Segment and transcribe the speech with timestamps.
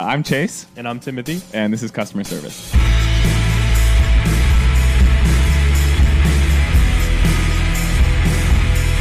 [0.00, 1.40] I'm Chase, And I'm Timothy.
[1.52, 2.74] and this is customer service.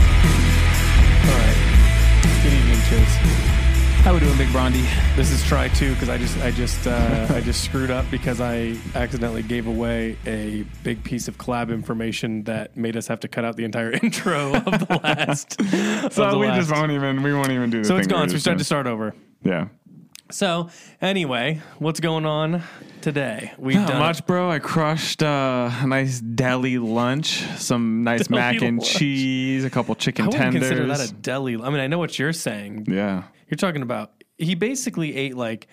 [0.04, 1.58] All right.
[2.44, 3.16] Good evening, Chase.
[4.04, 4.84] How we doing, Big Brondy?
[5.16, 8.42] This is try two because I just I just uh, I just screwed up because
[8.42, 13.30] I accidentally gave away a big piece of collab information that made us have to
[13.30, 15.60] cut out the entire intro of the last.
[16.06, 17.80] of So the we last- just won't even we won't even do.
[17.80, 18.30] The So it's thing we gone.
[18.30, 19.16] So we just start to start over.
[19.44, 19.68] Yeah.
[20.32, 20.70] So
[21.02, 22.64] anyway, what's going on
[23.02, 23.52] today?
[23.58, 24.50] We've Not done much, bro.
[24.50, 28.94] I crushed uh, a nice deli lunch, some nice Deli mac and lunch.
[28.96, 30.70] cheese, a couple chicken I wouldn't tenders.
[30.70, 31.56] consider that a deli.
[31.56, 32.86] I mean, I know what you're saying.
[32.90, 33.24] yeah.
[33.50, 35.68] You're talking about he basically ate like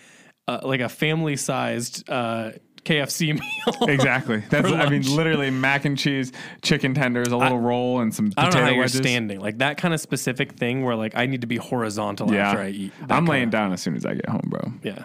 [0.46, 2.50] uh, like a family sized uh,
[2.84, 3.88] KFC meal.
[3.88, 4.38] Exactly.
[4.50, 8.42] That's I mean, literally mac and cheese, chicken tenders, a little roll, and some I
[8.42, 8.96] don't potato know how you're wedges.
[8.98, 9.40] standing.
[9.40, 12.48] Like that kind of specific thing where like I need to be horizontal Yeah.
[12.48, 12.92] after I eat.
[13.08, 14.72] I'm laying of- down as soon as I get home, bro.
[14.82, 15.04] Yeah.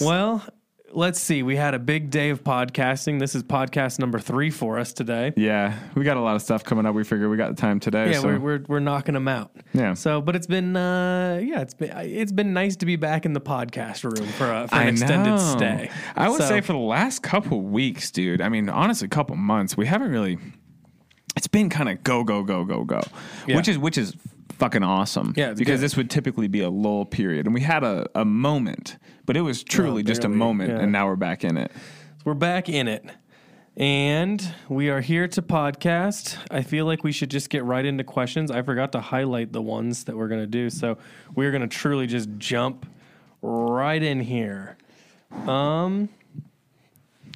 [0.00, 0.44] Well,
[0.92, 1.42] let's see.
[1.42, 3.18] We had a big day of podcasting.
[3.20, 5.32] This is podcast number three for us today.
[5.36, 6.94] Yeah, we got a lot of stuff coming up.
[6.94, 8.12] We figured we got the time today.
[8.12, 9.50] Yeah, so we're, we're we're knocking them out.
[9.72, 9.94] Yeah.
[9.94, 13.32] So, but it's been uh yeah, it's been it's been nice to be back in
[13.32, 15.36] the podcast room for, a, for an I extended know.
[15.56, 15.90] stay.
[16.16, 18.40] I would So- say for the last couple weeks, dude.
[18.40, 20.38] I mean, honestly, a couple months, we haven't really.
[21.36, 23.00] It's been kind of go go go go go,
[23.46, 23.56] Yeah.
[23.56, 24.14] which is which is
[24.58, 25.34] fucking awesome.
[25.36, 25.84] Yeah, because good.
[25.84, 28.96] this would typically be a lull period, and we had a, a moment,
[29.28, 30.78] but it was truly just a moment, yeah.
[30.78, 31.70] and now we're back in it.
[32.24, 33.04] We're back in it.
[33.76, 36.38] And we are here to podcast.
[36.50, 38.50] I feel like we should just get right into questions.
[38.50, 40.70] I forgot to highlight the ones that we're going to do.
[40.70, 40.96] So
[41.34, 42.86] we're going to truly just jump
[43.42, 44.78] right in here.
[45.46, 46.08] Um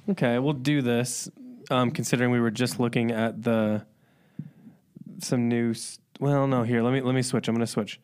[0.09, 1.29] Okay, we'll do this
[1.69, 3.85] um considering we were just looking at the
[5.19, 5.75] some new
[6.19, 6.81] well, no, here.
[6.81, 7.47] Let me let me switch.
[7.47, 7.99] I'm going to switch.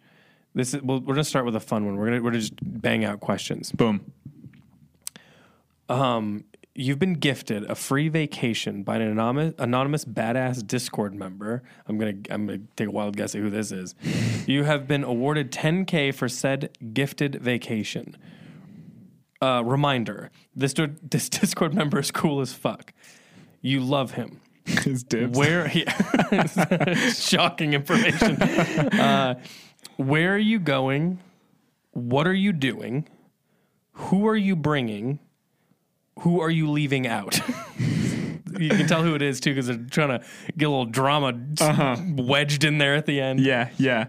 [0.54, 1.96] This is we'll, we're going to start with a fun one.
[1.96, 3.72] We're going to we're to just bang out questions.
[3.72, 4.12] Boom.
[5.88, 11.64] Um, you've been gifted a free vacation by an anonymous, anonymous badass Discord member.
[11.88, 13.96] I'm gonna I'm gonna take a wild guess at who this is.
[14.48, 18.16] you have been awarded 10k for said gifted vacation.
[19.42, 22.94] Uh, reminder: this do- this Discord member is cool as fuck.
[23.62, 24.40] You love him.
[24.66, 25.38] His dibs.
[25.38, 25.70] Where?
[25.74, 26.46] Yeah.
[27.12, 28.42] Shocking information.
[28.42, 29.40] Uh,
[29.98, 31.20] where are you going?
[31.92, 33.08] What are you doing?
[33.94, 35.20] Who are you bringing?
[36.20, 37.40] Who are you leaving out?
[38.60, 40.26] you can tell who it is too because they're trying to
[40.58, 41.98] get a little drama uh-huh.
[42.16, 43.40] wedged in there at the end.
[43.40, 44.08] Yeah, yeah.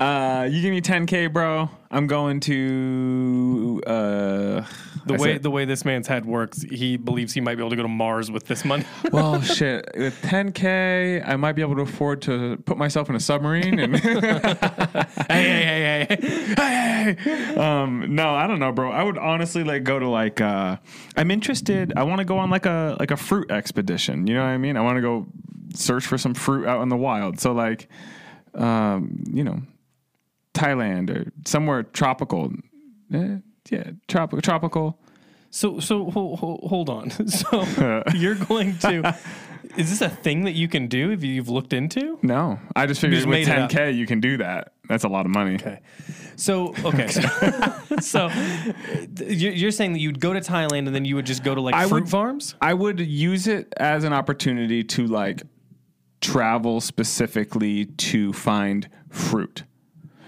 [0.00, 1.68] Uh, you give me 10k, bro.
[1.90, 4.64] I'm going to uh,
[5.04, 7.60] The I way said- the way this man's head works, he believes he might be
[7.60, 8.84] able to go to Mars with this money.
[9.12, 9.86] well, shit.
[9.94, 13.96] With 10k, I might be able to afford to put myself in a submarine and.
[13.98, 16.16] hey, hey, hey, hey.
[16.56, 17.54] hey, hey.
[17.56, 18.90] Um, no, I don't know, bro.
[18.90, 20.76] I would honestly like go to like uh
[21.16, 21.92] I'm interested.
[21.94, 24.26] I want to go on like a like a fruit expedition.
[24.26, 24.78] You know what I mean?
[24.78, 25.26] I want to go
[25.74, 27.38] search for some fruit out in the wild.
[27.38, 27.88] So like
[28.54, 29.60] um, you know,
[30.54, 32.52] Thailand or somewhere tropical.
[33.12, 33.36] Eh,
[33.70, 34.98] yeah, tropical tropical.
[35.50, 37.10] So so hold, hold on.
[37.28, 39.16] So you're going to
[39.76, 42.18] is this a thing that you can do if you've looked into?
[42.22, 43.70] No, I just figured just with made it up.
[43.70, 44.72] 10k you can do that.
[44.88, 45.54] That's a lot of money.
[45.54, 45.80] Okay.
[46.36, 47.08] So okay.
[48.00, 48.30] So, so
[49.24, 51.60] you're you're saying that you'd go to Thailand and then you would just go to
[51.60, 52.54] like I fruit would- farms?
[52.60, 55.42] I would use it as an opportunity to like
[56.20, 59.64] travel specifically to find fruit.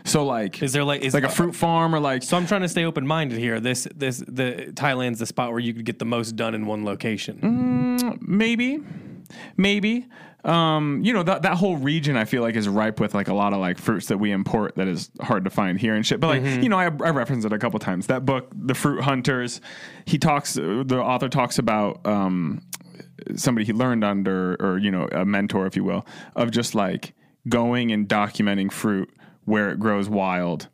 [0.04, 2.62] So like Is there like is like a fruit farm or like So I'm trying
[2.62, 3.60] to stay open minded here.
[3.60, 6.84] This this the Thailand's the spot where you could get the most done in one
[6.84, 7.38] location.
[7.40, 8.20] Mm.
[8.22, 8.80] maybe
[9.56, 10.06] maybe
[10.44, 13.34] um you know that that whole region I feel like is ripe with like a
[13.34, 16.18] lot of like fruits that we import that is hard to find here and shit
[16.18, 16.62] but like Mm-hmm.
[16.62, 19.60] you know I, I referenced it a couple times that book the fruit hunters
[20.04, 22.62] he talks the author talks about um
[23.36, 26.04] somebody he learned under or you know a mentor if you will
[26.34, 27.14] of just like
[27.48, 29.08] going and documenting fruit
[29.44, 30.68] where it grows wild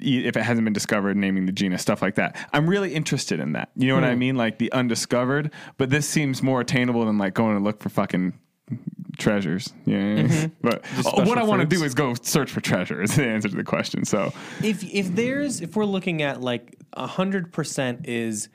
[0.00, 2.36] if it hasn't been discovered, naming the genus, stuff like that.
[2.52, 3.70] I'm really interested in that.
[3.76, 4.36] You know what I mean?
[4.36, 8.38] Like the undiscovered, but this seems more attainable than like going to look for fucking
[9.18, 9.72] treasures.
[9.84, 10.48] Yeah.
[10.62, 13.26] But uh, special what I want to do is go search for treasure is the
[13.26, 14.04] answer to the question.
[14.04, 14.32] So
[14.62, 18.48] If if there's if we're looking at like hundred percent is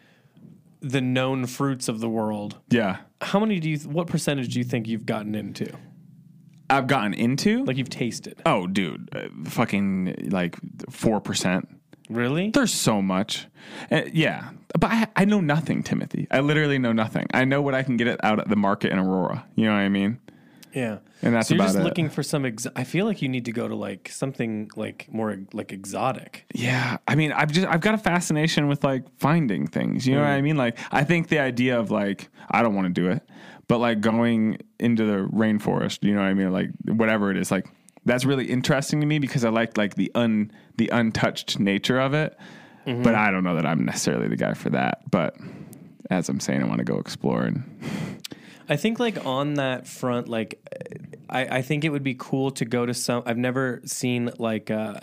[0.82, 4.66] the known fruits of the world, yeah, how many do you what percentage do you
[4.66, 5.72] think you've gotten into?
[6.70, 8.42] I've gotten into Like you've tasted?
[8.46, 10.56] oh, dude, uh, fucking like
[10.90, 11.68] four percent.
[12.10, 12.50] Really?
[12.52, 13.48] There's so much.
[13.92, 14.50] Uh, yeah.
[14.80, 16.28] But I, I know nothing, Timothy.
[16.32, 17.28] I literally know nothing.
[17.34, 19.46] I know what I can get it out at the market in Aurora.
[19.56, 20.20] You know what I mean?
[20.74, 21.84] Yeah, And that's so you're about just it.
[21.84, 22.46] looking for some.
[22.46, 26.46] Ex- I feel like you need to go to like something like more like exotic.
[26.54, 30.06] Yeah, I mean, I've just I've got a fascination with like finding things.
[30.08, 30.58] You know what I mean?
[30.58, 33.24] Like, I think the idea of like I don't want to do it,
[33.70, 36.04] but like going into the rainforest.
[36.04, 36.52] You know what I mean?
[36.52, 37.66] Like whatever it is, like
[38.04, 42.14] that's really interesting to me because I like like the un the untouched nature of
[42.14, 42.38] it.
[43.04, 45.04] But I don't know that I'm necessarily the guy for that.
[45.12, 45.38] But
[46.10, 47.64] as I'm saying, I want to go explore and
[48.68, 50.60] I think like on that front, like
[51.30, 53.22] I, I think it would be cool to go to some.
[53.28, 55.02] I've never seen like uh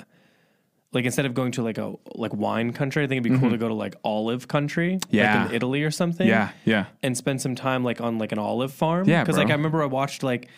[0.97, 3.49] like instead of going to like a like wine country, I think it'd be cool
[3.49, 3.53] mm-hmm.
[3.53, 5.43] to go to like olive country, Yeah.
[5.43, 6.27] like in Italy or something.
[6.27, 9.09] yeah, yeah, and spend some time like on like an olive farm.
[9.09, 9.49] Yeah, because like.
[9.49, 10.49] I remember I watched like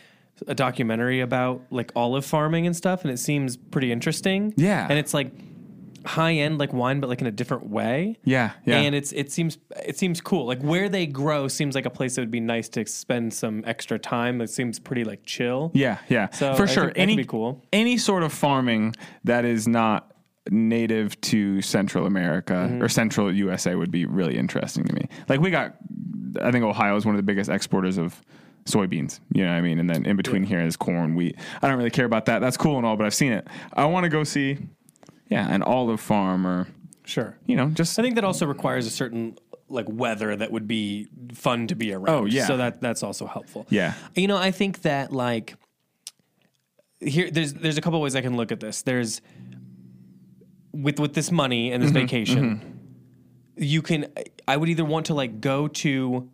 [0.47, 4.55] a documentary about like olive farming and stuff, and it seems pretty interesting.
[4.57, 4.87] Yeah.
[4.89, 5.33] and it's like
[6.07, 8.17] high end like wine, but like in a different way.
[8.25, 8.77] yeah, yeah.
[8.79, 10.47] And it's it seems it seems cool.
[10.47, 13.63] Like where they grow seems like a place that would be nice to spend some
[13.67, 14.41] extra time.
[14.41, 15.71] It seems pretty like chill.
[15.75, 16.93] Yeah, yeah, So for I sure.
[16.97, 17.65] any be cool.
[17.73, 18.95] any sort of farming
[19.25, 20.13] that is not
[20.51, 22.83] native to Central America Mm-hmm.
[22.83, 25.09] or Central USA would be really interesting to me.
[25.29, 25.77] Like we got,
[26.43, 28.21] I think Ohio is one of the biggest exporters of
[28.65, 29.21] soybeans.
[29.33, 29.79] You know what I mean?
[29.79, 31.37] And then in between here is corn, wheat.
[31.63, 32.41] I don't really care about that.
[32.41, 33.47] That's cool and all, but I've seen it.
[33.73, 34.59] I want to go see,
[35.29, 36.69] yeah, an olive farm or
[37.05, 37.39] Sure.
[37.47, 39.39] you know just I think that also requires a certain
[39.71, 42.09] like weather that would be fun to be around.
[42.11, 42.47] Oh, yeah.
[42.47, 43.67] So that that's also helpful.
[43.71, 45.55] yeah, You know, I think that like
[47.01, 48.83] here there's there's a couple ways I can look at this.
[48.83, 49.21] There's
[50.81, 52.81] with with this money and this Mm-hmm, vacation,
[53.57, 54.07] you can
[54.47, 56.31] I would either want to like go to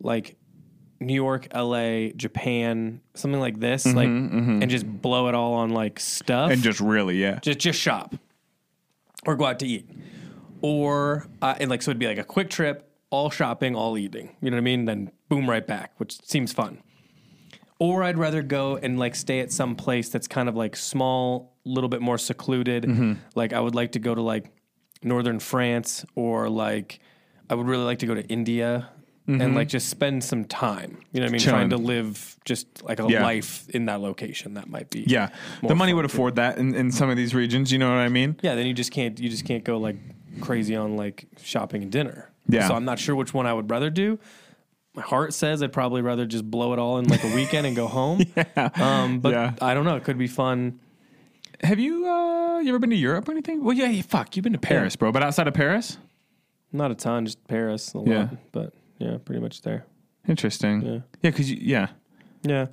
[0.00, 0.36] like
[0.98, 6.00] New York, LA, Japan, something like this, like and just blow it all on like
[6.00, 6.46] stuff.
[6.46, 8.14] Mm-hmm, and just really yeah, just just shop
[9.26, 9.88] or go out to eat.
[10.62, 14.34] Or uh, and like so it'd be like a quick trip all shopping all eating.
[14.40, 14.84] You know what i mean?
[14.86, 16.80] Then boom right back which seems fun
[17.78, 21.52] or i'd rather go and like stay at some place that's kind of like small
[21.64, 23.12] a little bit more secluded Mm-hmm.
[23.34, 24.46] like i would like to go to like
[25.02, 27.00] northern france or like
[27.50, 28.88] i would really like to go to india
[29.28, 31.50] and like just spend some time you know what i mean Mm-hmm.
[31.50, 31.68] Chilling.
[31.68, 33.24] trying to live just like a Yeah.
[33.24, 35.30] life in that location that might be yeah.
[35.64, 37.72] The money would afford that in, in some of these regions.
[37.72, 38.36] You know what I mean?
[38.40, 39.96] Yeah, then you just can't you just can't go like
[40.40, 42.30] crazy on like shopping and dinner.
[42.48, 42.68] Yeah.
[42.68, 44.20] So I'm not sure which one I would rather do.
[44.96, 47.76] My heart says I'd probably rather just blow it all in like a weekend and
[47.76, 48.22] go home.
[48.36, 48.70] yeah.
[48.74, 49.52] Um, but Yeah.
[49.60, 49.96] I don't know.
[49.96, 50.80] It could be fun.
[51.62, 53.62] Have you uh you ever been to Europe or anything?
[53.62, 55.12] Well, yeah, fuck, you've been to Paris, bro.
[55.12, 55.98] But outside of Paris,
[56.72, 58.08] Not a ton, just Paris a lot.
[58.08, 58.28] Yeah.
[58.52, 59.84] But yeah, pretty much there.
[60.28, 60.82] interesting.
[60.82, 60.92] Yeah.
[61.22, 61.88] Yeah, because you, yeah,
[62.42, 62.66] Yeah.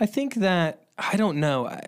[0.00, 1.66] I think that I don't know.
[1.66, 1.80] I,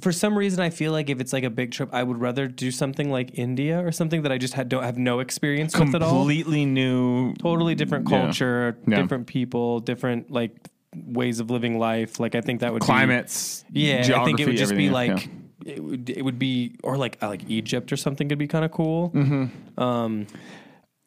[0.00, 2.46] for some reason, I feel like if it's like a big trip, I would rather
[2.46, 5.94] do something like India or something that I just had, don't have no experience with
[5.94, 6.10] at all.
[6.18, 7.34] completely new.
[7.34, 9.02] totally different culture, Yeah.
[9.02, 10.52] different people, different like
[10.94, 12.20] ways of living life.
[12.20, 13.64] Like I think that would climates.
[13.72, 15.28] Be, yeah, I think it would just be like
[15.64, 18.64] it would it would be or like uh, like Egypt or something could be kind
[18.64, 19.10] of cool.
[19.10, 19.80] Mm-hmm.
[19.82, 20.26] Um,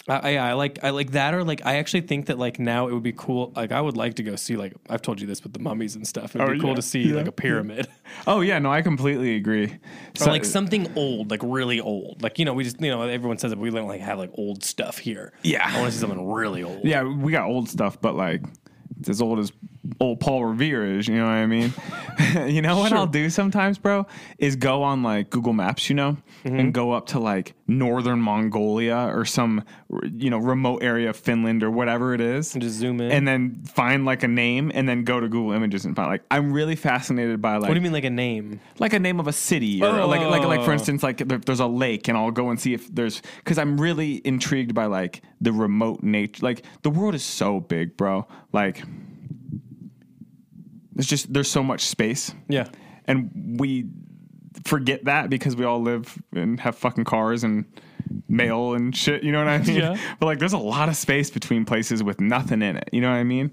[0.09, 2.87] I, I I like I like that or like I actually think that like now
[2.87, 3.51] it would be cool.
[3.55, 5.95] Like I would like to go see like I've told you this with the mummies
[5.95, 6.35] and stuff.
[6.35, 6.75] It'd Oh, be cool yeah.
[6.75, 7.15] to see Yeah.
[7.15, 7.87] like a pyramid.
[8.25, 9.65] Oh yeah, no, I completely agree.
[9.65, 9.79] Or
[10.15, 12.23] So- like something old, like really old.
[12.23, 14.31] Like you know, we just you know everyone says that we don't like have like
[14.35, 15.33] old stuff here.
[15.43, 15.63] Yeah.
[15.69, 16.83] I want to see something really old.
[16.85, 18.41] yeah, we got old stuff, but like
[18.99, 19.51] it's as old as
[19.99, 21.07] old Paul Revere is.
[21.07, 21.73] You know what I mean?
[22.47, 22.97] you know what Sure.
[22.99, 24.05] I'll do sometimes, bro,
[24.37, 26.59] is go on like Google Maps, you know, Mm-hmm.
[26.59, 29.63] and go up to like northern Mongolia or some
[30.13, 32.53] you know remote area of Finland or whatever it is.
[32.53, 33.11] And just zoom in.
[33.11, 36.21] and then find like a name and then go to Google Images and find like
[36.31, 38.59] I'm really fascinated by like what do you mean like a name?
[38.79, 40.73] like a name of a city or like like like for Oh.
[40.73, 43.81] instance like there, there's a lake and I'll go and see if there's because I'm
[43.81, 48.83] really intrigued by like the remote nature like the world is so big bro like
[50.97, 52.67] there's just there's so much space Yeah.
[53.05, 53.85] and we
[54.65, 57.65] forget that because we all live and have fucking cars and
[58.27, 59.97] mail and shit you know what I mean Yeah.
[60.19, 63.09] but like there's a lot of space between places with nothing in it you know
[63.09, 63.51] what I mean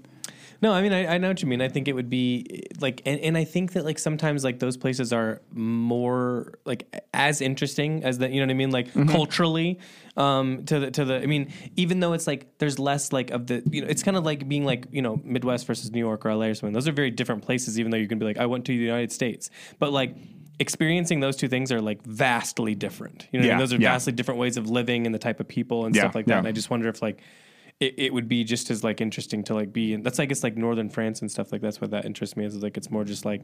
[0.61, 1.61] No, I mean I, I know what you mean.
[1.61, 4.77] I think it would be like, and, and I think that like sometimes like those
[4.77, 8.31] places are more like as interesting as that.
[8.31, 8.71] You know what I mean?
[8.71, 9.09] Like Mm-hmm.
[9.09, 9.79] culturally,
[10.15, 11.21] um, to the to the.
[11.21, 13.61] I mean, even though it's like there's less like of the.
[13.69, 16.33] You know, it's kind of like being like you know Midwest versus New York or
[16.33, 16.73] LA or something.
[16.73, 17.77] Those are very different places.
[17.79, 20.15] Even though you can be like, I went to the United States, but like.
[20.57, 23.27] Experiencing those two things are like vastly different.
[23.33, 23.59] You know, what I mean?
[23.59, 23.91] those are yeah.
[23.91, 26.31] vastly different ways of living and the type of people and Yeah, stuff like that.
[26.35, 26.37] yeah.
[26.39, 27.19] And I just wonder if like
[27.79, 30.43] it, it would be just as like interesting to like be in that's I guess
[30.43, 33.03] like northern France and stuff like that's what that interests me is, like it's more
[33.03, 33.43] just like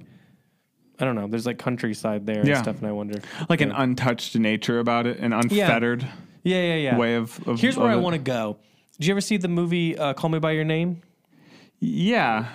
[0.99, 2.55] I don't know there's like countryside there Yeah.
[2.55, 3.19] and stuff and I wonder
[3.49, 6.03] like an untouched nature about it an unfettered
[6.43, 8.57] yeah yeah yeah way of, of here's where I want to go
[8.99, 11.01] did you ever see the movie uh, Call Me by Your Name
[11.79, 12.47] Yeah.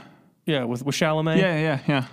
[0.46, 1.38] Yeah, with with Chalamet.
[1.38, 2.04] Yeah, yeah, yeah.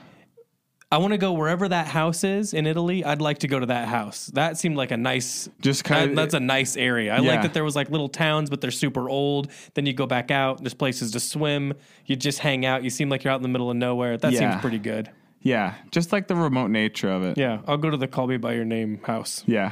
[0.93, 3.03] I want to go wherever that house is in Italy.
[3.03, 4.27] I'd like to go to that house.
[4.27, 7.13] That seemed like a nice, Just kinda- that's a nice area.
[7.15, 7.31] I Yeah.
[7.31, 9.49] like that there was like little towns, but they're super old.
[9.73, 10.59] Then you go back out.
[10.59, 11.73] There's places to swim.
[12.05, 12.83] You just hang out.
[12.83, 14.17] You seem like you're out in the middle of nowhere.
[14.17, 14.51] That Yeah.
[14.51, 15.09] seems pretty good.
[15.41, 17.37] Yeah, just like the remote nature of it.
[17.37, 19.43] Yeah, I'll go to the Call Me by Your Name house.
[19.47, 19.71] Yeah.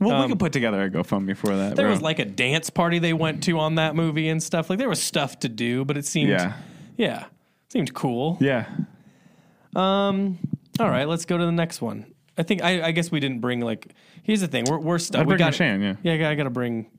[0.00, 1.70] Well, we could put together a GoFundMe for that.
[1.70, 1.90] Um, There bro.
[1.90, 4.70] was like a dance party they went to on that movie and stuff.
[4.70, 6.52] Like there was stuff to do, but it seemed Yeah.
[6.96, 7.24] yeah,
[7.70, 8.36] seemed cool.
[8.40, 8.66] Yeah.
[10.78, 12.12] All right, let's go to the next one.
[12.36, 13.92] I think I, I guess we didn't bring like.
[14.22, 15.20] Here's the thing, we're we're stuck.
[15.22, 15.96] I'd We bring got Shane, yeah.
[16.02, 16.28] yeah.
[16.30, 16.90] I got to bring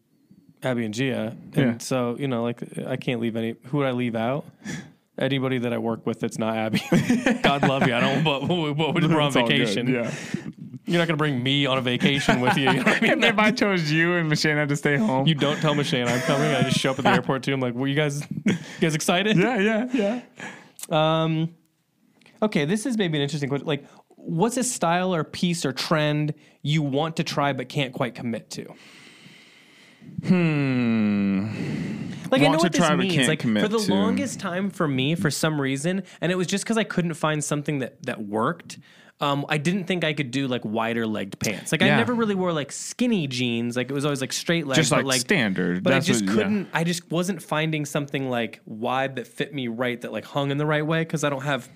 [0.64, 1.78] Abby and Gia, and Yeah.
[1.80, 3.56] so you know, like I can't leave any.
[3.68, 4.46] Who would I leave out?
[5.18, 6.82] Anybody that I work with that's not Abby.
[7.44, 7.94] God love you.
[7.94, 8.24] I don't.
[8.24, 9.88] But would we're on good, vacation?
[9.88, 10.12] Yeah.
[10.86, 12.72] You're not gonna bring me on a vacation with you.
[12.72, 13.12] you know I mean?
[13.12, 15.28] and if I chose you and Michelle had to stay home.
[15.28, 16.50] You don't tell Michelle I'm coming.
[16.52, 17.54] I just show up at the airport too.
[17.54, 19.38] I'm like, were you guys, you guys excited?
[19.38, 20.22] yeah, yeah, yeah.
[21.24, 21.54] Um,
[22.42, 23.68] Okay, this is maybe an interesting question.
[23.68, 28.16] Like, what's a style or piece or trend you want to try but can't quite
[28.16, 28.74] commit to?
[30.26, 31.48] Hmm.
[32.32, 33.28] Like I know to what this means.
[33.28, 33.92] Like for the to.
[33.94, 37.44] longest time for me, for some reason, and it was just because I couldn't find
[37.44, 38.80] something that that worked.
[39.22, 41.74] Um, I didn't think I could do like wider legged pants.
[41.74, 43.76] Like I never really wore like skinny jeans.
[43.76, 44.78] Like it was always like straight legs.
[44.78, 45.84] Just but, like, standard.
[45.84, 46.70] But That's I just what- couldn't.
[46.74, 50.58] I just wasn't finding something like wide that fit me right, that like hung in
[50.58, 51.68] the right way because I don't have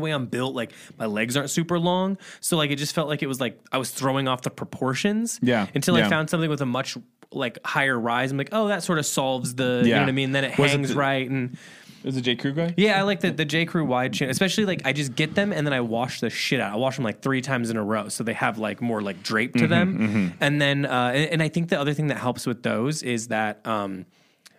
[0.00, 0.54] the way I'm built.
[0.54, 3.60] Like my legs aren't super long, so like it just felt like it was like
[3.72, 5.38] I was throwing off the proportions.
[5.42, 6.96] Yeah, Until I found something with a much
[7.32, 8.32] like higher rise.
[8.32, 9.82] I'm like, oh, that sort of solves the.
[9.84, 10.32] You know what I mean?
[10.32, 11.56] Then it Was it hangs the- right and.
[12.02, 12.34] Is it J.
[12.34, 12.72] Crew guy?
[12.78, 15.52] Yeah, I like the the J Crew wide chin, especially like I just get them
[15.52, 16.72] and then I wash the shit out.
[16.72, 19.22] I wash them like three times in a row, so they have like more like
[19.22, 20.32] drape Mm-hmm, to them.
[20.40, 23.28] And then uh, and, and I think the other thing that helps with those is
[23.28, 24.06] that um,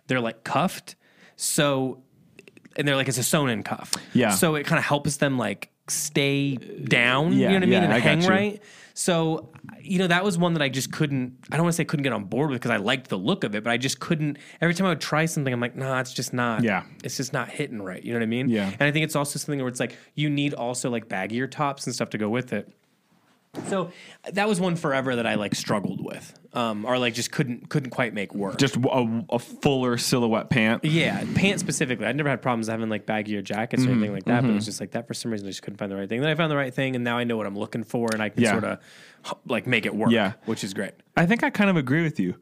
[0.06, 0.94] they're like cuffed,
[1.34, 1.98] so
[2.76, 3.92] and they're like it's a sewn in cuff.
[4.14, 4.30] Yeah.
[4.30, 7.32] so it kind of helps them like stay down.
[7.32, 8.62] you know what I mean, yeah, and I hang right.
[8.94, 9.50] So,
[9.80, 12.02] you know, that was one that I just couldn't, I don't want to say couldn't
[12.02, 14.36] get on board with because I liked the look of it, but I just couldn't.
[14.60, 16.82] Every time I would try something, I'm like, nah, it's just not, Yeah.
[17.02, 18.02] it's just not hitting right.
[18.02, 18.50] You know what I mean?
[18.50, 18.66] Yeah.
[18.68, 21.86] And I think it's also something where it's like, you need also like baggier tops
[21.86, 22.70] and stuff to go with it.
[23.68, 23.90] So
[24.32, 27.90] that was one forever that I like struggled with, um, or like just couldn't couldn't
[27.90, 28.56] quite make work.
[28.56, 30.82] Just a, a fuller silhouette pant.
[30.86, 32.06] Yeah, pants specifically.
[32.06, 34.50] I never had problems having like baggy baggier jackets or Mm-hmm, anything like that, but
[34.50, 36.20] it was just like that for some reason I just couldn't find the right thing.
[36.22, 38.22] Then I found the right thing, and now I know what I'm looking for, and
[38.22, 38.52] I can Yeah.
[38.52, 38.78] sort of
[39.46, 40.10] like make it work.
[40.10, 40.32] Yeah.
[40.46, 40.92] which is great.
[41.16, 42.36] I think I kind of agree with you.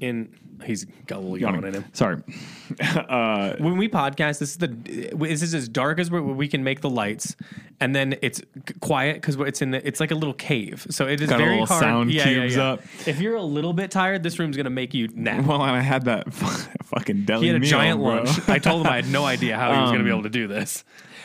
[0.00, 0.32] In
[0.64, 1.84] he's got a little yawn in him.
[1.92, 2.22] Sorry.
[2.80, 6.62] Uh, when we podcast, this is the this is as dark as we we can
[6.62, 7.34] make the lights,
[7.80, 8.40] and then it's
[8.80, 11.50] quiet because it's in the, it's like a little cave, so it is Got very
[11.50, 11.80] little hard.
[11.80, 12.62] sound yeah, yeah, cubes yeah.
[12.72, 12.80] up.
[13.06, 15.44] If you're a little bit tired, this room's gonna make you nap.
[15.44, 16.32] Well, and I had that
[16.84, 18.08] fucking deli He had a meal, giant bro.
[18.22, 18.48] lunch.
[18.48, 20.30] I told him I had no idea how he was going to be able to
[20.30, 20.84] do this.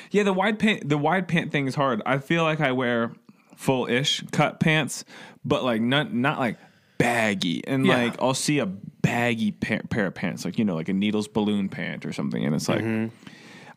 [0.09, 2.01] Yeah, the wide pant the wide pant thing is hard.
[2.07, 3.11] I feel like I wear
[3.55, 5.05] full ish cut pants,
[5.43, 6.57] but like not not like
[6.97, 7.65] baggy.
[7.67, 8.03] And Yeah.
[8.03, 11.27] like I'll see a baggy pa- pair of pants, like you know, like a needles
[11.27, 13.15] balloon pant or something, and it's like Mm-hmm.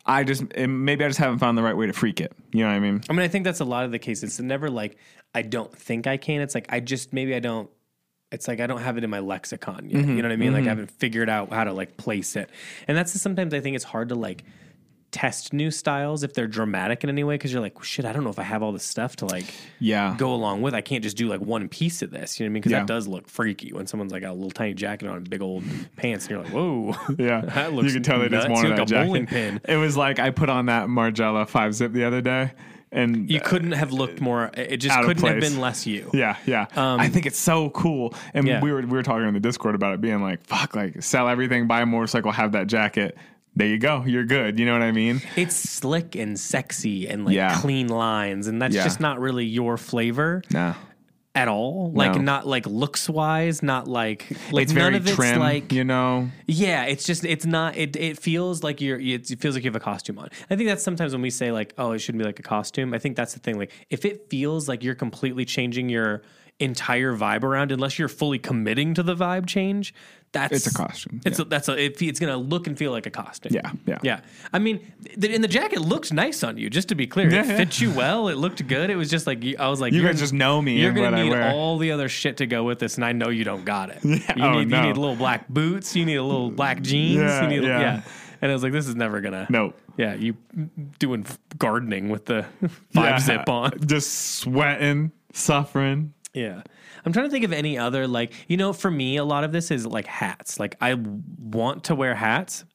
[0.05, 2.31] I just maybe I just haven't found the right way to freak it.
[2.51, 3.01] You know what I mean?
[3.09, 4.23] I mean, I think that's a lot of the case.
[4.23, 4.97] It's never like
[5.35, 6.41] I don't think I can.
[6.41, 7.69] It's like I just maybe I don't.
[8.31, 10.01] It's like I don't have it in my lexicon yet.
[10.01, 10.15] Mm-hmm.
[10.15, 10.53] You know what I mean?
[10.53, 12.49] Like I haven't figured out how to like place it.
[12.87, 14.43] And that's sometimes I think it's hard to like
[15.11, 18.23] test new styles if they're dramatic in any way because you're like, shit, I don't
[18.23, 19.45] know if I have all this stuff to like
[19.79, 20.15] Yeah.
[20.17, 20.75] go along with.
[20.75, 22.39] I can't just do like one piece of this.
[22.39, 22.61] You know what I mean?
[22.61, 22.79] Because Yeah.
[22.79, 25.41] that does look freaky when someone's like got a little tiny jacket on and big
[25.41, 25.63] old
[25.95, 28.87] pants, and you're like, whoa, Yeah, that looks you can tell they just wanted look
[28.87, 29.63] that like a bowling jacket.
[29.65, 29.73] pin.
[29.75, 32.51] It was like I put on that Margiela five zip the other day,
[32.91, 34.51] and You couldn't have looked more.
[34.55, 36.09] It just couldn't have been less you.
[36.13, 36.67] Yeah, yeah.
[36.75, 38.13] I think it's so cool.
[38.35, 38.61] And Um, Yeah.
[38.61, 41.27] we were we were talking in the Discord about it being like, fuck, like sell
[41.27, 43.17] everything, buy a motorcycle, have that jacket.
[43.55, 44.03] There you go.
[44.05, 44.57] You're good.
[44.59, 45.21] You know what I mean?
[45.35, 47.59] It's slick and sexy and like Yeah.
[47.59, 48.83] clean lines, and that's Yeah.
[48.83, 50.75] just not really your flavor No.
[51.35, 51.91] at all.
[51.93, 52.21] Like No.
[52.21, 55.83] not like looks wise, not like like It's none very of it's trim, like you
[55.83, 56.29] know.
[56.47, 56.83] yeah.
[56.85, 57.75] It's just it's not.
[57.75, 58.99] It it feels like you're.
[58.99, 60.29] It feels like you have a costume on.
[60.49, 62.93] I think that's sometimes when we say like oh it shouldn't be like a costume.
[62.93, 63.57] I think that's the thing.
[63.57, 66.21] Like if it feels like you're completely changing your
[66.59, 69.93] entire vibe around, unless you're fully committing to the vibe change.
[70.31, 71.45] That's It's a costume, It's yeah.
[71.45, 73.51] a, that's a, it, it's gonna look and feel like a costume.
[73.51, 73.97] Yeah, yeah.
[74.03, 74.19] Yeah,
[74.53, 74.79] I mean,
[75.19, 76.69] th- and the jacket looks nice on you.
[76.69, 77.57] Just to be clear, Yeah, it yeah.
[77.57, 78.27] fit you well.
[78.27, 78.91] It looked good.
[78.91, 81.09] It was just like I was like, You you're- guys just know me You're gonna
[81.09, 83.43] what I need all the other shit to go with this, and I know you
[83.43, 83.99] don't got it.
[84.03, 84.81] Yeah, You oh, need no.
[84.81, 85.95] you need little black boots.
[85.95, 87.21] You need a little black jeans.
[87.21, 88.01] Yeah, you need, yeah.
[88.41, 89.47] And I was like, this is never gonna.
[89.49, 89.73] No.
[89.97, 90.37] Yeah, you
[90.99, 91.25] doing
[91.57, 92.45] gardening with the
[92.93, 93.71] five zip on.
[93.85, 96.13] Just sweating, suffering.
[96.33, 96.61] Yeah.
[97.05, 99.51] I'm trying to think of any other like you know for me a lot of
[99.51, 100.59] this is like hats.
[100.59, 102.65] Like I want to wear hats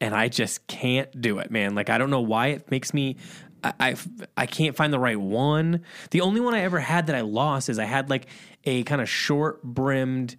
[0.00, 1.74] and I just can't do it, man.
[1.74, 3.16] Like I don't know why it makes me.
[3.62, 3.96] I, I,
[4.38, 5.82] I can't find the right one.
[6.12, 8.26] The only one I ever had that I lost is I had like
[8.64, 10.36] a kind of short brimmed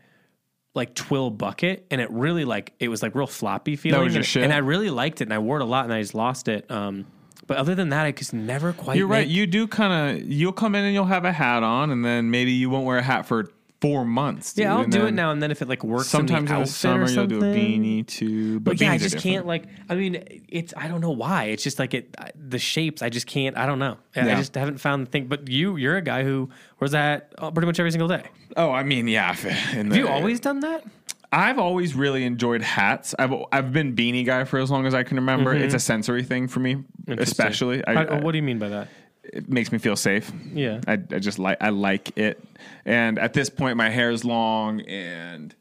[0.73, 4.19] like twill bucket and it really like it was like real floppy feeling was your
[4.19, 4.43] and, shit?
[4.43, 6.47] and I really liked it and I wore it a lot and I just lost
[6.47, 7.05] it um
[7.47, 9.27] but other than that I just never quite You're right.
[9.27, 10.27] make- You do kind of.
[10.31, 12.97] You'll come in and you'll have a hat on, and then maybe you won't wear
[12.97, 14.53] a hat for four months.
[14.57, 16.45] yeah I'll and do it then now and then if it like works Sometimes in
[16.45, 17.81] the, the outfit summer or you'll do a something.
[17.81, 18.59] beanie too.
[18.59, 19.63] But, But yeah, I beanies are just can't like.
[19.89, 21.45] I mean, it's I don't know why.
[21.45, 22.13] It's just like it.
[22.19, 23.57] I- The shapes, I just can't.
[23.57, 23.97] I don't know.
[24.15, 24.35] I- I Yeah.
[24.35, 25.25] just haven't found the thing.
[25.25, 28.21] But you, you're a guy who wears that uh, pretty much every single day.
[28.55, 29.31] Oh, I mean, yeah.
[29.31, 30.83] if- in Have you always done that?
[31.31, 33.15] I've always really enjoyed hats.
[33.17, 35.53] I've I've been beanie guy for as long as I can remember.
[35.53, 35.81] It's a mm-hmm.
[35.81, 37.85] sensory thing for me, especially.
[37.85, 38.87] I- what do you mean by that?
[39.23, 40.31] it makes me feel safe.
[40.53, 40.81] Yeah.
[40.87, 42.43] I, I just like I like it.
[42.85, 45.55] And at this point, my hair is long, and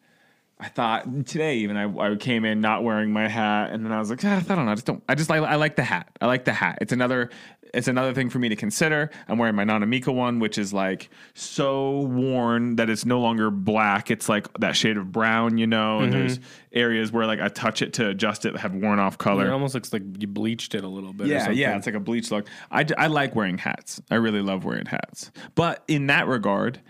[0.61, 3.99] I thought today even I, I came in not wearing my hat, and then I
[3.99, 5.02] was like, "Ah, I don't know, I just don't.
[5.09, 6.11] I just like I like the hat.
[6.21, 6.79] I like the hat.
[6.81, 7.31] It's another.
[7.73, 9.11] It's another thing for me to consider.
[9.29, 14.11] I'm wearing my Nanamica one, which is like so worn that it's no longer black.
[14.11, 16.00] It's like that shade of brown, you know.
[16.00, 16.40] And there's
[16.73, 19.47] areas where like I touch it to adjust it have worn off color.
[19.47, 21.29] It almost looks like you bleached it a little bit.
[21.29, 21.59] or Yeah, something.
[21.59, 22.47] yeah, it's like a bleach look.
[22.73, 24.00] I I like wearing hats.
[24.11, 25.31] I really love wearing hats.
[25.55, 26.81] But in that regard,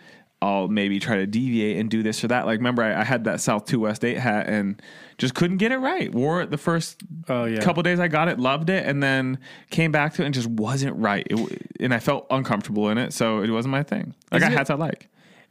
[0.42, 2.46] I'll maybe try to deviate and do this or that.
[2.46, 4.80] Like, remember, I, I had that South 2 West 8 hat and
[5.18, 6.10] just couldn't get it right.
[6.14, 7.60] Wore it the first Oh, yeah.
[7.60, 10.48] couple days I got it, loved it, and then came back to it and just
[10.48, 11.26] wasn't right.
[11.28, 14.14] It, and I felt uncomfortable in it, so it wasn't my thing.
[14.32, 15.08] I got hats I like.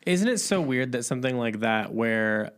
[0.08, 2.52] Isn't it so weird that something like that, where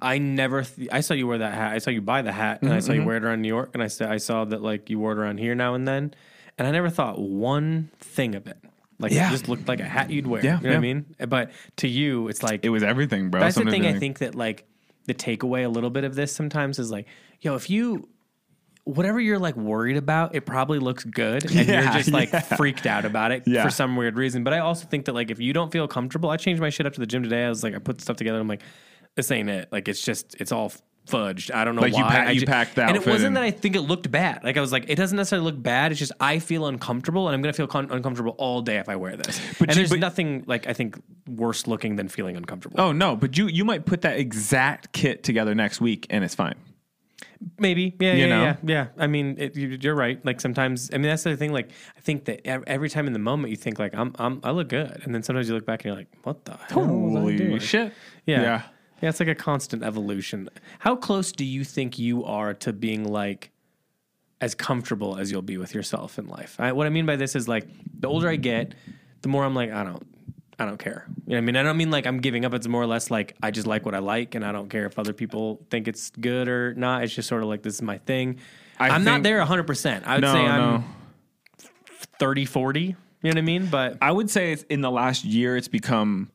[0.00, 1.72] I never, th- I saw you wear that hat.
[1.72, 3.48] I saw you buy the hat, and I Mm-hmm, saw you wear it around New
[3.48, 5.88] York, and I saw, I saw that like you wore it around here now and
[5.88, 6.14] then,
[6.56, 8.58] and I never thought one thing of it.
[8.98, 9.28] Like Yeah.
[9.28, 10.44] it just looked like a hat you'd wear.
[10.44, 11.14] Yeah, you know what I mean?
[11.20, 13.40] Eh, but to you, it's like It was everything, bro.
[13.40, 13.86] that's the thing.
[13.86, 14.64] I think that like
[15.06, 17.06] the takeaway a little bit of this sometimes is like,
[17.40, 18.08] yo, if you
[18.84, 22.40] whatever you're like worried about, it probably looks good, and you're just like yeah.
[22.40, 23.64] freaked out about it Yeah.
[23.64, 24.44] for some weird reason.
[24.44, 26.86] But I also think that like if you don't feel comfortable, I changed my shit
[26.86, 27.44] up to the gym today.
[27.44, 28.38] I was like, I put stuff together.
[28.38, 28.62] I'm like,
[29.16, 29.68] this ain't it.
[29.72, 30.72] Like it's just it's all
[31.06, 31.54] fudged.
[31.54, 31.98] I don't know Like, why.
[32.00, 34.42] you pack- you packed the and it wasn't and- that I think it looked bad.
[34.44, 35.92] Like I was like, it doesn't necessarily look bad.
[35.92, 38.96] It's just I feel uncomfortable, and I'm gonna feel con- uncomfortable all day if I
[38.96, 39.40] wear this.
[39.58, 42.80] But and you- there's but- nothing like I think worse looking than feeling uncomfortable.
[42.80, 46.34] Oh no, but you you might put that exact kit together next week and it's
[46.34, 46.54] fine.
[47.58, 48.42] Maybe, yeah, You yeah, know?
[48.44, 48.86] yeah, yeah.
[48.98, 50.22] I mean, it, you, you're right.
[50.24, 51.52] Like sometimes, I mean, that's the thing.
[51.52, 54.50] Like, I think that every time in the moment, you think like, I'm, I'm, I
[54.52, 57.16] look good, and then sometimes you look back and you're like, what the hell was
[57.16, 57.92] I Holy shit!
[58.24, 58.42] Yeah.
[58.42, 58.62] yeah.
[59.02, 60.48] Yeah, It's like a constant evolution.
[60.78, 63.50] How close do you think you are to being like
[64.40, 66.56] as comfortable as you'll be with yourself in life?
[66.58, 67.66] I, what I mean by this is like,
[67.98, 68.74] the older I get,
[69.22, 70.02] the more I'm like, I don't.
[70.58, 71.04] I don't care.
[71.06, 71.56] You know what I mean?
[71.56, 72.54] I don't mean like I'm giving up.
[72.54, 74.86] It's more or less like I just like what I like and I don't care
[74.86, 77.04] if other people think it's good or not.
[77.04, 78.38] It's just sort of like this is my thing.
[78.80, 80.06] I I'm not there 100%.
[80.06, 80.84] I would No, say I'm no.
[82.18, 82.80] 30, 40.
[82.80, 83.66] You know what I mean?
[83.66, 86.30] But I would say in the last year it's become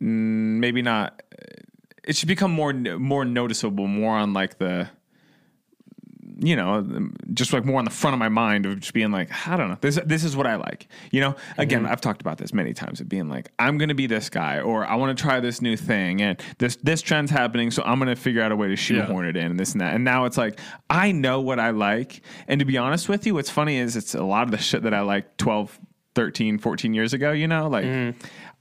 [0.00, 0.06] mm,
[0.60, 1.20] maybe not.
[2.06, 4.88] It should become more more noticeable, more on like the,
[6.38, 9.30] you know, just like more on the front of my mind of just being like,
[9.46, 10.86] I don't know, this this is what I like.
[11.10, 11.92] You know, again, Mm-hmm.
[11.92, 14.60] I've talked about this many times of being like, I'm going to be this guy,
[14.60, 17.98] or I want to try this new thing, and this this trend's happening, so I'm
[17.98, 19.94] going to figure out a way to shoehorn it in, and this and that.
[19.94, 23.34] And now it's like I know what I like, and to be honest with you,
[23.34, 25.78] what's funny is it's a lot of the shit that I like 12,
[26.14, 27.32] 13, 14 years ago.
[27.32, 27.84] You know, like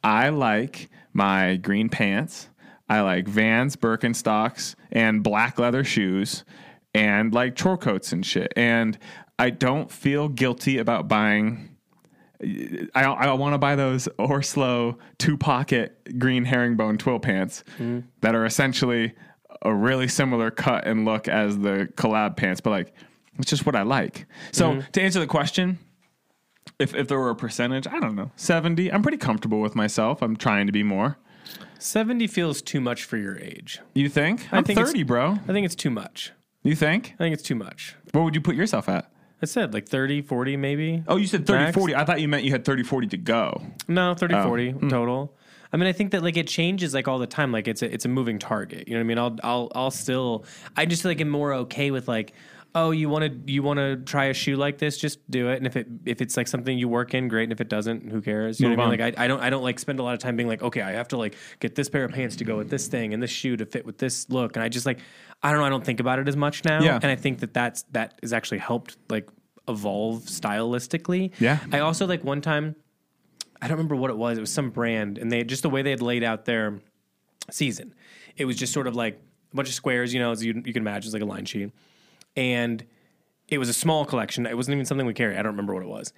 [0.04, 2.50] I like my green pants.
[2.88, 6.44] I like Vans, Birkenstocks, and black leather shoes,
[6.94, 8.54] and like chore coats and shit.
[8.56, 8.98] And
[9.40, 11.76] I don't feel guilty about buying.
[12.44, 18.04] I I want to buy those orSlow two pocket green herringbone twill pants mm.
[18.22, 19.14] that are essentially
[19.62, 22.94] a really similar cut and look as the collab pants, but like
[23.40, 24.28] it's just what I like.
[24.52, 24.92] So mm-hmm.
[24.92, 25.80] to answer the question,
[26.80, 28.92] if if there were a percentage, I don't know, seventy.
[28.92, 30.22] I'm pretty comfortable with myself.
[30.22, 31.18] I'm trying to be more.
[31.80, 33.80] 70 feels too much for your age.
[33.94, 34.48] You think?
[34.52, 35.32] I'm think it's- 30, bro.
[35.34, 36.32] I think it's too much.
[36.64, 37.14] You think?
[37.16, 37.96] I think it's too much.
[38.12, 39.12] What would you put yourself at?
[39.42, 41.04] I said like 30, 40 maybe.
[41.08, 41.76] Oh, you said 30, Max?
[41.78, 41.96] 40.
[41.96, 43.62] I thought you meant you had 30, 40 to go.
[43.88, 44.90] No, 30, 40 Hmm.
[44.90, 45.38] total.
[45.74, 47.52] I mean, I think that like it changes like all the time.
[47.52, 48.88] Like it's a, it's a moving target.
[48.88, 49.18] You know what I mean?
[49.20, 50.46] I'll I'll I'll still
[50.78, 52.32] I just feel like I'm more okay with like
[52.76, 55.58] oh you want to you want to try a shoe like this just do it
[55.58, 58.12] and if it if it's like something you work in great and if it doesn't
[58.12, 59.08] who cares you know Move what I mean on.
[59.08, 60.82] like I, I don't I don't like spend a lot of time being like okay
[60.82, 63.24] I have to like get this pair of pants to go with this thing and
[63.24, 65.00] this shoe to fit with this look and I just like
[65.42, 66.96] I don't know I don't think about it as much now Yeah.
[67.02, 69.30] and I think that that's that has actually helped like
[69.68, 71.60] evolve stylistically Yeah.
[71.72, 72.76] I also like one time
[73.62, 74.38] I don't remember what it was.
[74.38, 76.78] It was some brand, and they just the way they had laid out their
[77.50, 77.96] season.
[78.36, 79.20] It was just sort of like
[79.54, 81.46] a bunch of squares, you know, as you, you can imagine, it's like a line
[81.46, 81.72] sheet.
[82.36, 82.84] And
[83.48, 84.46] it was a small collection.
[84.46, 85.36] It wasn't even something we carry.
[85.38, 86.14] I don't remember what it was,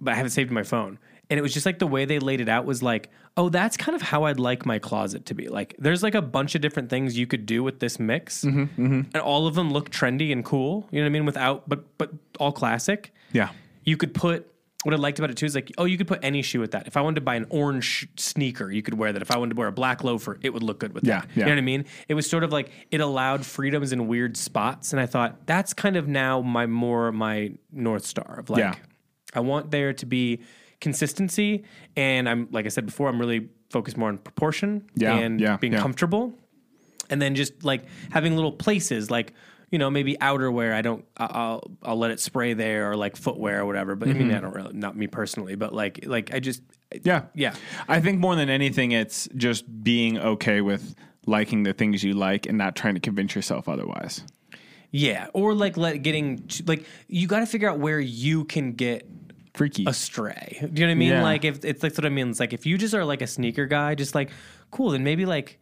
[0.00, 0.98] but I have it saved in my phone.
[1.28, 3.76] And it was just like the way they laid it out was like, oh, that's
[3.76, 5.48] kind of how I'd like my closet to be.
[5.48, 8.62] Like, there's like a bunch of different things you could do with this mix, mm-hmm,
[8.62, 9.00] mm-hmm.
[9.12, 10.86] and all of them look trendy and cool.
[10.90, 11.26] You know what I mean?
[11.26, 13.12] Without, but but all classic.
[13.32, 13.50] Yeah.
[13.84, 14.48] You could put
[14.86, 16.70] what I liked about it too is like, oh, you could put any shoe with
[16.70, 16.86] that.
[16.86, 19.20] If I wanted to buy an orange sneaker, you could wear that.
[19.20, 21.28] If I wanted to wear a black loafer, it would look good with Yeah, that.
[21.34, 21.40] yeah.
[21.40, 21.84] You know what I mean?
[22.08, 25.74] It was sort of like it allowed freedoms in weird spots, and I thought that's
[25.74, 28.74] kind of now my more my north star of like, Yeah.
[29.34, 30.42] I want there to be
[30.80, 31.64] consistency,
[31.96, 35.74] and I'm like I said before, I'm really focused more on proportion Yeah, and being
[35.74, 36.32] comfortable
[37.10, 39.32] and then just like having little places like
[39.70, 43.16] you know maybe outerwear i don't I- i'll i'll let it spray there or like
[43.16, 44.28] footwear or whatever but i Mm-hmm.
[44.28, 46.62] mean i don't really not me personally but like like i just
[47.04, 47.22] Yeah.
[47.34, 47.54] yeah
[47.88, 50.94] I think more than anything, it's just being okay with
[51.26, 54.22] liking the things you like and not trying to convince yourself otherwise.
[54.92, 59.04] yeah or like let getting like you got to figure out where you can get
[59.54, 59.84] Freaky.
[59.86, 61.22] astray do you know what i mean Yeah.
[61.22, 63.26] like if it's like what i mean it's like if you just are like a
[63.26, 64.30] sneaker guy just like
[64.70, 65.58] cool then maybe like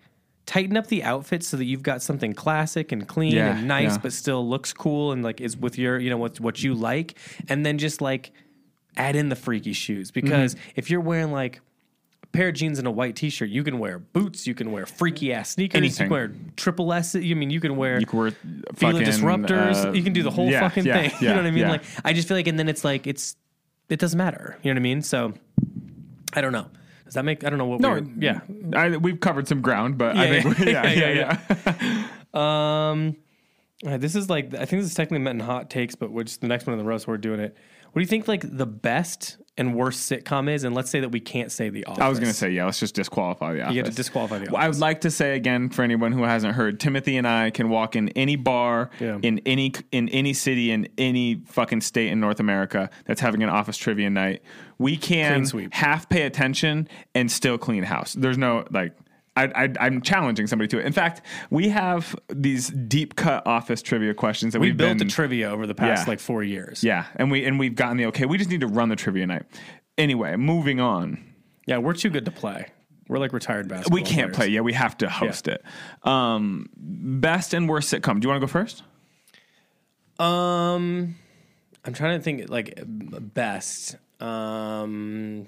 [0.47, 3.93] tighten up the outfit so that you've got something classic and clean Yeah, and nice
[3.93, 3.99] yeah.
[4.03, 7.15] but still looks cool and like is with your you know what what you like.
[7.49, 8.33] And then just like
[8.97, 10.11] add in the freaky shoes.
[10.11, 10.71] Because Mm-hmm.
[10.77, 11.61] if you're wearing like
[12.23, 14.87] a pair of jeans and a white t-shirt you can wear boots you can wear
[14.87, 16.05] freaky ass sneakers Anything.
[16.05, 18.31] you can wear triple s you mean you can wear you can wear
[18.75, 19.85] feel fucking, disruptors.
[19.87, 21.11] uh, you can do the whole yeah, fucking thing.
[21.21, 21.69] You know what i mean?
[21.69, 23.37] like i just feel like and then it's like it's
[23.89, 24.59] it doesn't matter.
[24.63, 25.03] You know what i mean?
[25.03, 25.33] So
[26.35, 26.67] i don't know
[27.05, 28.41] does that make i don't know what No, we're yeah
[28.75, 30.87] I, we've covered some ground, but I think yeah.
[30.87, 32.91] yeah, yeah, Yeah, yeah, yeah.
[32.93, 33.17] Um,
[33.99, 36.49] this is like I think this is technically meant in hot takes, but which the
[36.49, 37.57] next one in the roast we're doing it.
[37.93, 40.65] What do you think like the best and worst sitcom is?
[40.65, 42.03] And let's say that we can't say the Office.
[42.03, 42.65] I was gonna say yeah.
[42.65, 43.75] Let's just disqualify the office.
[43.75, 44.53] you have to disqualify the Office.
[44.53, 47.51] Well, I would like to say again for anyone who hasn't heard, Timothy and I
[47.51, 49.19] can walk in any bar Yeah.
[49.23, 53.49] in any in any city in any fucking state in North America that's having an
[53.49, 54.43] office trivia night.
[54.79, 58.15] We can half pay attention and still clean house.
[58.15, 58.93] There's no like.
[59.37, 60.87] I, I, I'm challenging somebody to it.
[60.87, 64.99] In fact, we have these deep cut office trivia questions that we we've built been,
[65.09, 66.11] the trivia over the past Yeah.
[66.11, 66.85] like four years.
[66.85, 68.27] yeah, and we and we've gotten the okay.
[68.27, 69.43] We just need to run the trivia night.
[69.99, 71.19] Anyway, moving on.
[71.67, 72.67] yeah, we're too good to play.
[73.09, 73.95] We're like retired basketball.
[73.97, 74.49] We can't play.
[74.49, 75.63] Yeah, we have to host it.
[76.05, 78.21] Um, best and worst sitcom.
[78.21, 78.83] Do you want to go first?
[80.19, 81.17] Um,
[81.85, 83.97] I'm trying to think like best.
[84.21, 85.47] Um,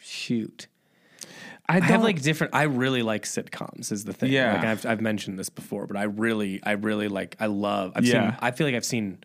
[0.00, 0.66] shoot.
[1.72, 2.54] I, I have like different.
[2.54, 3.90] I really like sitcoms.
[3.92, 4.30] Is the thing.
[4.32, 4.54] Yeah.
[4.54, 7.36] like I've I've mentioned this before, but I really, I really like.
[7.40, 7.92] I love.
[7.96, 8.30] I've Yeah.
[8.32, 8.38] seen.
[8.40, 9.18] I feel like I've seen.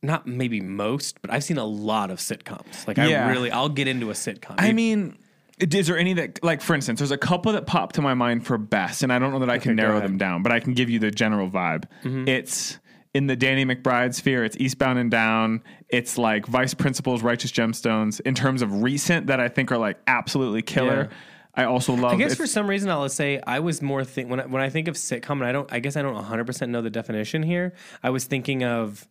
[0.00, 2.86] Not maybe most, but I've seen a lot of sitcoms.
[2.86, 3.26] Like Yeah.
[3.26, 4.54] I really, I'll get into a sitcom.
[4.56, 5.18] I mean,
[5.58, 7.00] is there any that like for instance?
[7.00, 9.50] There's a couple that pop to my mind for best, and I don't know that
[9.50, 9.98] I can Okay, go narrow.
[9.98, 10.06] Mm-hmm.
[10.06, 11.84] them down, but I can give you the general vibe.
[12.28, 12.78] It's
[13.12, 14.44] in the Danny McBride sphere.
[14.44, 15.62] It's Eastbound and Down.
[15.88, 18.20] It's like Vice Principals, Righteous Gemstones.
[18.20, 21.08] In terms of recent, that I think are like absolutely killer.
[21.10, 21.16] Yeah.
[21.54, 22.12] I also love.
[22.12, 24.68] I guess for some reason I'll say I was more think when I, when I
[24.68, 25.70] think of sitcom, and I don't.
[25.72, 27.74] I guess I don't 100 percent know the definition here.
[28.02, 29.08] I was thinking of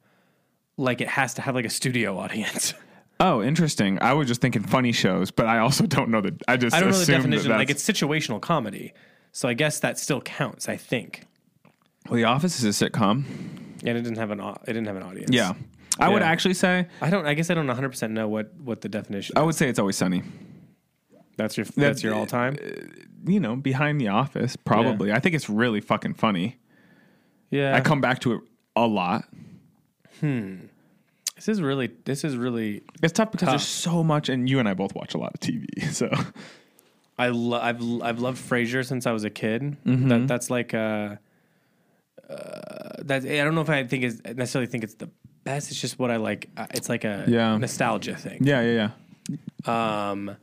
[0.77, 2.73] like it has to have like a studio audience.
[3.19, 3.97] oh, interesting.
[4.01, 6.41] I was just thinking funny shows, but I also don't know that.
[6.47, 7.51] I just I don't know the assumed that definition.
[7.51, 8.93] Like it's situational comedy,
[9.33, 10.69] so I guess that still counts.
[10.69, 11.23] I think.
[12.07, 13.25] well, The Office is a sitcom.
[13.83, 15.31] And it didn't have an it didn't have an audience.
[15.31, 15.53] Yeah.
[15.99, 16.29] I would Yeah.
[16.29, 17.25] actually say I don't.
[17.25, 19.38] I guess I don't 100 percent know what what the definition.
[19.38, 20.23] I would say it's always sunny.
[21.38, 22.57] That's your that's your all time.
[23.25, 25.12] You know, behind the office, probably.
[25.12, 26.57] I think it's really fucking funny.
[27.49, 27.75] Yeah.
[27.75, 28.41] I come back to it
[28.75, 29.25] a lot.
[30.19, 30.55] Hmm.
[31.36, 32.81] This is really this is really.
[33.03, 33.53] It's tough because Tough.
[33.53, 35.65] there's so much, and you and I both watch a lot of TV.
[35.93, 36.10] So
[37.19, 39.77] I lo- I've I've loved Frasier since I was a kid.
[39.86, 40.07] Mm-hmm.
[40.07, 41.15] That that's like uh,
[42.29, 45.10] uh that I don't know if I think is necessarily think it's the
[45.47, 45.71] best.
[45.71, 46.49] It's just what I like.
[46.57, 47.57] Uh, It's like a Yeah.
[47.57, 48.39] nostalgia thing.
[48.41, 48.89] yeah, yeah,
[49.67, 50.12] yeah.
[50.13, 50.36] Um,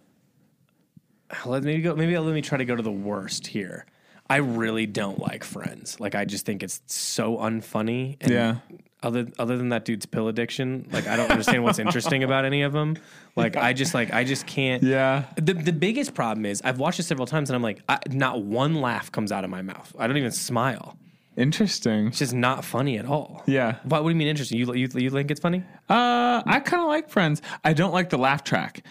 [1.46, 1.94] let maybe go.
[1.96, 3.86] Maybe let me try to go to the worst here.
[4.28, 5.98] I really don't like Friends.
[6.00, 8.16] Like I just think it's so unfunny.
[8.20, 8.56] And Yeah.
[9.02, 12.62] Other other than that dude's pill addiction, like I don't understand what's interesting about any
[12.62, 12.96] of them.
[13.36, 14.82] Like I just like I just can't.
[14.82, 15.24] Yeah.
[15.36, 18.42] The the biggest problem is I've watched it several times and I'm like, I, not
[18.42, 19.94] one laugh comes out of my mouth.
[19.98, 20.96] I don't even smile.
[21.36, 22.08] Interesting.
[22.08, 23.42] It's just not funny at all.
[23.46, 23.76] Yeah.
[23.84, 24.58] What, what do you mean interesting?
[24.58, 25.64] You you you think it's funny?
[25.88, 27.42] Uh, I kind of like Friends.
[27.64, 28.84] I don't like the laugh track.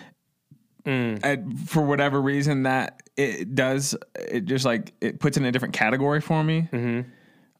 [0.85, 5.73] I, for whatever reason, that it does, it just like it puts in a different
[5.73, 6.67] category for me.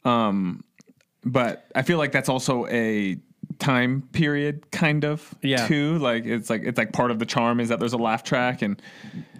[0.04, 0.64] Um,
[1.24, 3.18] but I feel like that's also a
[3.60, 5.34] time period, kind of.
[5.42, 5.68] Yeah.
[5.68, 8.24] Too like it's like it's like part of the charm is that there's a laugh
[8.24, 8.82] track and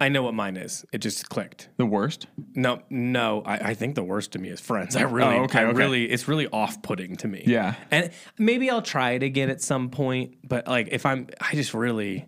[0.00, 0.84] I know what mine is.
[0.92, 1.68] It just clicked.
[1.76, 2.26] the worst.
[2.54, 3.42] No, no.
[3.46, 4.96] I, I think the worst to me is Friends.
[4.96, 5.76] I really, Oh, okay, I okay.
[5.76, 7.42] really, it's really off-putting to me.
[7.46, 7.74] Yeah.
[7.90, 10.36] and maybe I'll try it again at some point.
[10.48, 12.26] But like, if I'm, I just really,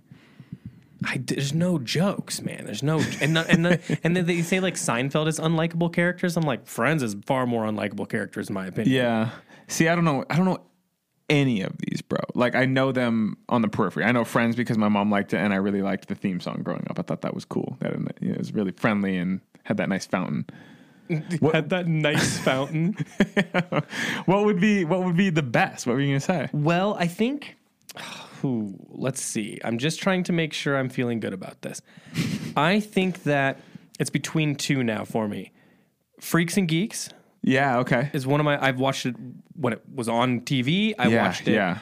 [1.05, 2.65] I there's no jokes, man.
[2.65, 6.37] There's no, and no, and the, and then they say like Seinfeld is unlikable characters.
[6.37, 8.95] I'm like, Friends is far more unlikable characters in my opinion.
[8.97, 9.31] Yeah.
[9.69, 10.25] See, I don't know.
[10.31, 10.61] I don't know
[11.29, 12.21] any of these, bro.
[12.35, 14.05] Like I know them on the periphery.
[14.05, 16.61] I know Friends because my mom liked it, and I really liked the theme song
[16.63, 16.99] growing up.
[16.99, 17.77] I thought that was cool.
[17.81, 20.47] That it was really friendly and had that nice fountain.
[21.53, 22.97] Had that nice fountain.
[24.27, 25.87] What would be what would be the best?
[25.87, 26.49] What were you gonna say?
[26.53, 27.57] Well, I think.
[28.45, 29.59] Ooh, let's see.
[29.65, 31.81] I'm just trying to make sure I'm feeling good about this.
[32.57, 33.61] I think that
[33.99, 35.53] it's between two now for me.
[36.21, 37.09] Freaks and Geeks
[37.47, 37.79] Yeah.
[37.79, 38.11] Okay.
[38.13, 38.63] is one of my.
[38.63, 39.17] I've watched it
[39.55, 40.95] when it was on TV.
[40.99, 41.23] I yeah.
[41.27, 41.79] watched it Yeah.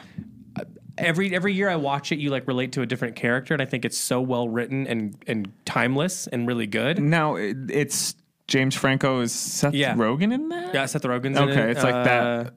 [0.97, 1.67] every every year.
[1.69, 2.19] I watch it.
[2.19, 5.17] You like relate to a different character, and I think it's so well written and
[5.27, 6.99] and timeless and really good.
[7.01, 8.15] Now it, it's
[8.47, 9.95] James Franco is Seth Yeah.
[9.95, 10.73] Rogen in that.
[10.73, 12.49] Yeah, Seth Rogen's in Okay, it's like that- Uh,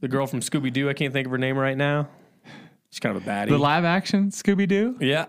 [0.00, 0.88] The girl from Scooby Doo.
[0.90, 2.08] I can't think of her name right now.
[2.90, 3.48] She's kind of a baddie.
[3.48, 5.26] The live action Scooby Doo yeah.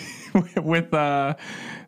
[0.56, 1.34] with uh,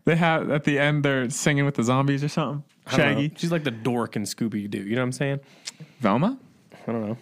[0.05, 2.65] they have at the end they're singing with the zombies or something.
[2.93, 3.21] I don't know.
[3.23, 4.79] Shaggy, She's like the dork in Scooby Doo.
[4.79, 5.41] You know what I'm saying?
[6.01, 6.39] Velma.
[6.87, 7.17] I don't know.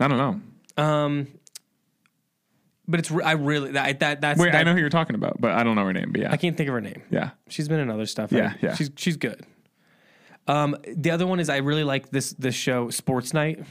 [0.00, 0.82] I don't know.
[0.82, 1.28] Um,
[2.88, 5.16] but it's re- I really that that that's Wait, that, I know who you're talking
[5.16, 6.12] about, but I don't know her name.
[6.12, 7.02] But yeah, I can't think of her name.
[7.10, 7.30] yeah.
[7.48, 8.30] She's been in other stuff.
[8.32, 8.74] Yeah, I- yeah.
[8.74, 9.44] She's she's good.
[10.48, 13.58] Um, the other one is I really like this this show Sports Night.
[13.60, 13.64] I,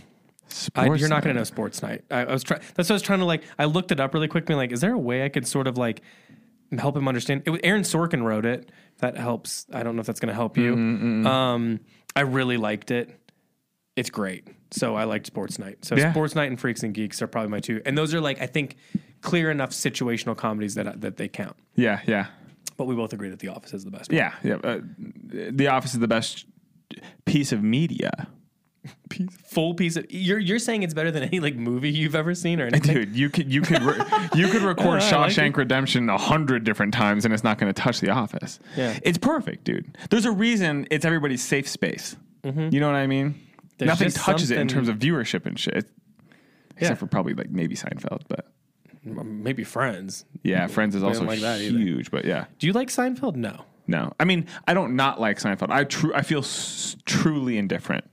[0.49, 2.03] Sports you're not going to know Sports Night.
[2.11, 2.61] I, I was trying.
[2.75, 3.43] That's what I was trying to like.
[3.57, 4.45] I looked it up really quick.
[4.45, 6.01] Being like, is there a way I could sort of like
[6.77, 7.43] help him understand?
[7.45, 8.71] It was Aaron Sorkin wrote it.
[8.99, 9.65] That helps.
[9.73, 10.73] I don't know if that's going to help you.
[10.73, 11.79] Um,
[12.15, 13.09] I really liked it.
[13.95, 14.47] It's great.
[14.71, 15.85] So I liked Sports Night.
[15.85, 16.11] So Yeah.
[16.11, 17.81] Sports Night and Freaks and Geeks are probably my two.
[17.85, 18.75] And those are like I think
[19.21, 21.55] clear enough situational comedies that that they count.
[21.75, 22.27] Yeah, yeah,
[22.77, 24.11] But we both agree that The Office is the best.
[24.11, 24.17] one.
[24.17, 24.55] yeah, yeah.
[24.63, 24.79] Uh,
[25.29, 26.45] the Office is the best
[27.25, 28.27] piece of media,
[29.09, 32.33] Piece- full piece of you're you're saying it's better than any like movie you've ever
[32.35, 32.93] seen or anything.
[32.93, 33.15] dude.
[33.15, 34.01] You could you could re-
[34.35, 37.57] you could record Yeah, I like Shawshank Redemption a hundred different times, and it's not
[37.57, 38.59] going to touch The Office.
[38.75, 38.97] Yeah.
[39.03, 39.97] it's perfect, dude.
[40.09, 42.15] There's a reason it's everybody's safe space.
[42.43, 43.31] You know what I mean?
[43.31, 43.39] Mm-hmm.
[43.79, 45.89] There's Nothing touches it in terms of viewership and shit.
[46.75, 46.81] Yeah.
[46.81, 48.47] Except for probably like maybe Seinfeld, but
[49.03, 50.25] Maybe Friends.
[50.43, 52.09] yeah, Friends is also like huge.
[52.11, 53.35] But yeah, Do you like Seinfeld?
[53.35, 53.65] No.
[53.87, 55.69] No, I mean I don't not like Seinfeld.
[55.69, 58.03] I true I feel s- truly indifferent.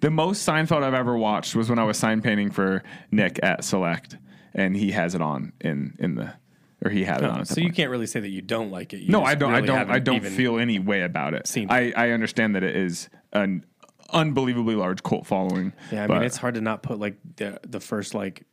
[0.00, 3.64] The most Seinfeld I've ever watched was when I was sign painting for Nick at
[3.64, 4.16] Select,
[4.54, 6.34] and he has it on in in the
[6.84, 7.44] or he had it on.
[7.44, 7.76] So you point.
[7.76, 9.00] can't really say that you don't like it.
[9.00, 9.54] You no, I don't.
[9.54, 9.90] I don't.
[9.90, 11.50] I don't feel any way about it.
[11.68, 13.64] I I understand that it is an
[14.12, 15.72] unbelievably large cult following.
[15.92, 18.44] Yeah, I mean it's hard to not put like the the first like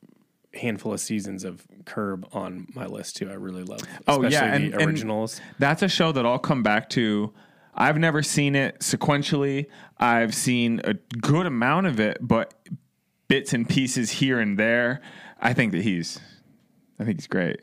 [0.54, 3.30] handful of seasons of Curb on my list too.
[3.30, 3.82] I really love.
[4.08, 5.40] Oh, yeah, and- the and- originals.
[5.60, 7.34] That's a show that I'll come back to.
[7.78, 9.68] I've never seen it sequentially.
[9.98, 12.54] I've seen a good amount of it, but
[13.28, 15.02] bits and pieces here and there.
[15.40, 16.20] I think that he's,
[17.00, 17.62] I think he's great.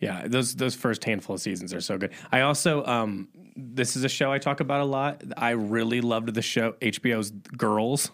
[0.00, 2.12] Yeah, those those first handful of seasons are so good.
[2.30, 5.22] I also um this is a show I talk about a lot.
[5.36, 8.10] I really loved the show HBO's Girls.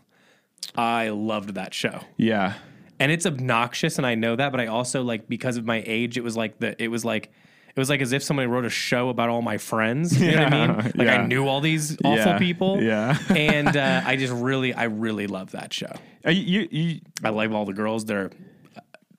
[0.77, 2.01] I loved that show.
[2.17, 2.55] Yeah,
[3.01, 6.17] and it's obnoxious and i know that but i also like because of my age
[6.17, 7.33] it was like the it was like
[7.74, 10.44] it was like as if somebody wrote a show about all my friends you know
[10.44, 13.16] what i mean like i knew all these awful Yeah, people yeah.
[13.30, 15.92] and uh, i just really i really love that show
[16.26, 18.30] Uh, you, you, i love all the girls they're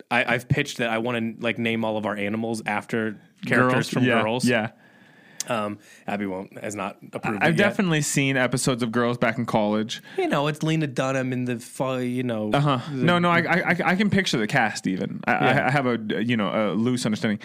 [0.10, 3.72] I, i've pitched that i want to like name all of our animals after characters
[3.72, 3.90] girls?
[3.90, 4.72] from yeah, girls Yeah,
[5.48, 7.70] um abby won't has not approved I've it yet.
[7.70, 10.02] definitely seen episodes of Girls back in college.
[10.18, 11.56] you know it's lena dunham in the
[12.06, 12.80] you know Uh huh.
[12.92, 14.86] No, no, I, I, I- can picture the cast.
[14.86, 15.40] Even I, Yeah.
[15.64, 17.40] I, I have a you know a loose understanding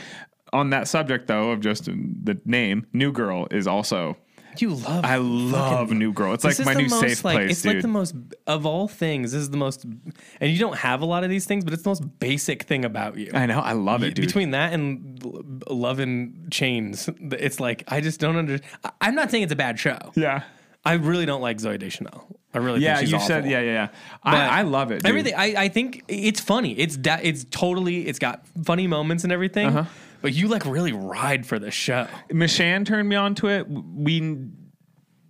[0.52, 2.86] on that subject though of just the name.
[2.92, 4.16] New Girl is also.
[4.58, 6.32] you love I love New Girl.
[6.32, 7.74] It's like my new most, safe like, place, It's dude.
[7.74, 8.14] like the most
[8.46, 9.32] of all things.
[9.32, 11.82] This is the most, and you don't have a lot of these things, but it's
[11.82, 13.30] the most basic thing about you.
[13.34, 13.60] I know.
[13.60, 14.24] I love it, dude.
[14.26, 15.22] Between that and
[15.68, 18.58] Love and Chains, it's like I just don't under.
[18.84, 19.98] I- I'm not saying it's a bad show.
[20.14, 20.42] yeah.
[20.86, 22.28] I really don't like Zooey Deschanel.
[22.54, 23.26] I really Yeah, think she's you awful.
[23.26, 23.88] said yeah, yeah, yeah.
[24.22, 24.98] I, I love it.
[25.02, 25.06] Dude.
[25.06, 25.34] Everything.
[25.36, 26.78] I, I think it's funny.
[26.78, 28.06] It's da- it's totally.
[28.06, 29.66] It's got funny moments and everything.
[29.66, 29.84] Uh-huh.
[30.22, 32.06] But you like really ride for the show.
[32.30, 33.68] Michelle turned me on to it.
[33.68, 34.38] We,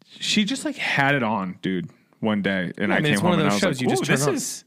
[0.07, 1.91] she just like had it on, dude.
[2.21, 3.77] One day, and I, I mean, came it's home one of and I those was
[3.77, 4.65] shows like, you just turn this on." is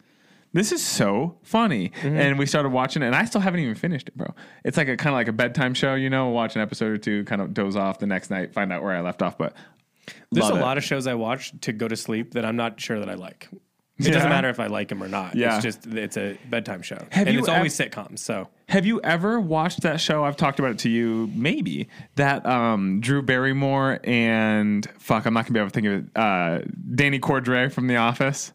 [0.54, 2.16] this is so funny." Mm-hmm.
[2.16, 4.36] And we started watching it, and I still haven't even finished it, bro.
[4.64, 6.30] It's like a kind of like a bedtime show, you know.
[6.30, 8.96] Watch an episode or two, kind of doze off the next night, find out where
[8.96, 9.36] I left off.
[9.36, 9.56] But
[10.32, 10.64] There's love a it.
[10.64, 13.16] lot of shows I watch to go to sleep that I'm not sure that I
[13.16, 13.50] like.
[14.00, 15.36] It doesn't matter if I like him or not.
[15.36, 15.56] Yeah.
[15.56, 18.20] It's just it's a bedtime show, Have and you it's ev- always sitcoms.
[18.20, 20.24] So Have you ever watched that show?
[20.24, 25.46] I've talked about it to you, maybe that um, Drew Barrymore and fuck, I'm not
[25.46, 26.06] gonna be able to think of it.
[26.16, 26.60] Uh,
[26.96, 28.54] Danny Cordray from The Office.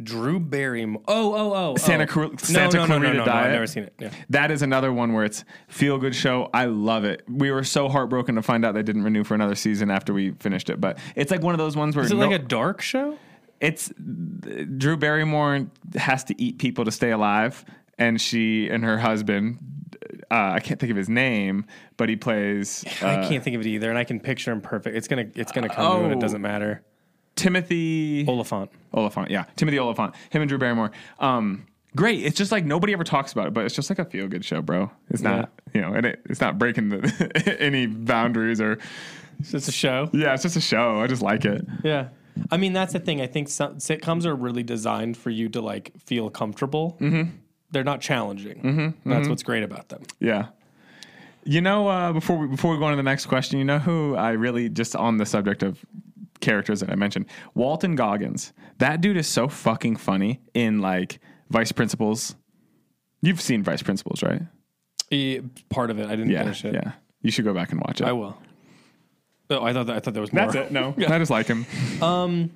[0.00, 1.02] Drew Barrymore.
[1.08, 1.76] Oh, oh, oh.
[1.76, 2.06] Santa oh.
[2.06, 3.46] Cru- no, Santa no, no, no, Clarita no, no, Diet.
[3.46, 3.94] I've never seen it.
[3.98, 4.10] Yeah.
[4.30, 6.50] That is another one where it's feel good show.
[6.54, 7.22] I love it.
[7.28, 10.30] We were so heartbroken to find out they didn't renew for another season after we
[10.32, 12.44] finished it, but it's like one of those ones where Is it no- like a
[12.44, 13.18] dark show?
[13.60, 15.66] It's Drew Barrymore
[15.96, 17.64] has to eat people to stay alive,
[17.98, 19.58] and she and her husband.
[20.30, 21.64] Uh, I can't think of his name,
[21.96, 24.60] but he plays uh, I can't think of it either, and I can picture him
[24.60, 24.96] perfect.
[24.96, 26.18] It's gonna it's gonna come to me, and Oh.
[26.18, 26.82] it doesn't matter.
[27.36, 28.70] Timothy Olyphant.
[28.94, 29.30] Olyphant.
[29.30, 30.14] Yeah, Timothy Olyphant.
[30.30, 30.90] Him and Drew Barrymore.
[31.20, 31.66] Um,
[31.96, 32.24] great.
[32.24, 34.44] It's just like nobody ever talks about it, but it's just like a feel good
[34.44, 34.90] show, bro.
[35.10, 38.78] It's not you know, and it, it's not breaking the, any boundaries or
[39.38, 40.10] It's just a show.
[40.12, 41.00] yeah, it's just a show.
[41.00, 41.64] I just like it.
[41.84, 42.08] Yeah.
[42.50, 43.20] I mean, that's the thing.
[43.20, 46.96] I think some, sitcoms are really designed for you to like feel comfortable.
[47.00, 47.30] Mm-hmm.
[47.70, 48.62] They're not challenging.
[48.62, 49.10] Mm-hmm.
[49.10, 50.02] That's what's great about them.
[50.20, 50.48] Yeah.
[51.44, 53.78] You know, uh, before we before we go on to the next question, you know
[53.78, 55.84] who I really just on the subject of
[56.40, 58.52] characters that I mentioned, Walton Goggins.
[58.78, 61.20] That dude is so fucking funny in like
[61.50, 62.36] Vice Principals.
[63.22, 64.42] You've seen Vice Principals, right?
[65.10, 66.74] E- part of it, I didn't Yeah, finish it.
[66.74, 66.92] yeah.
[67.22, 68.06] You should go back and watch it.
[68.06, 68.36] I will.
[69.50, 70.44] Oh, I thought that, I thought there was more.
[70.50, 70.72] That's it.
[70.72, 71.66] No, I just like him.
[72.02, 72.50] Um,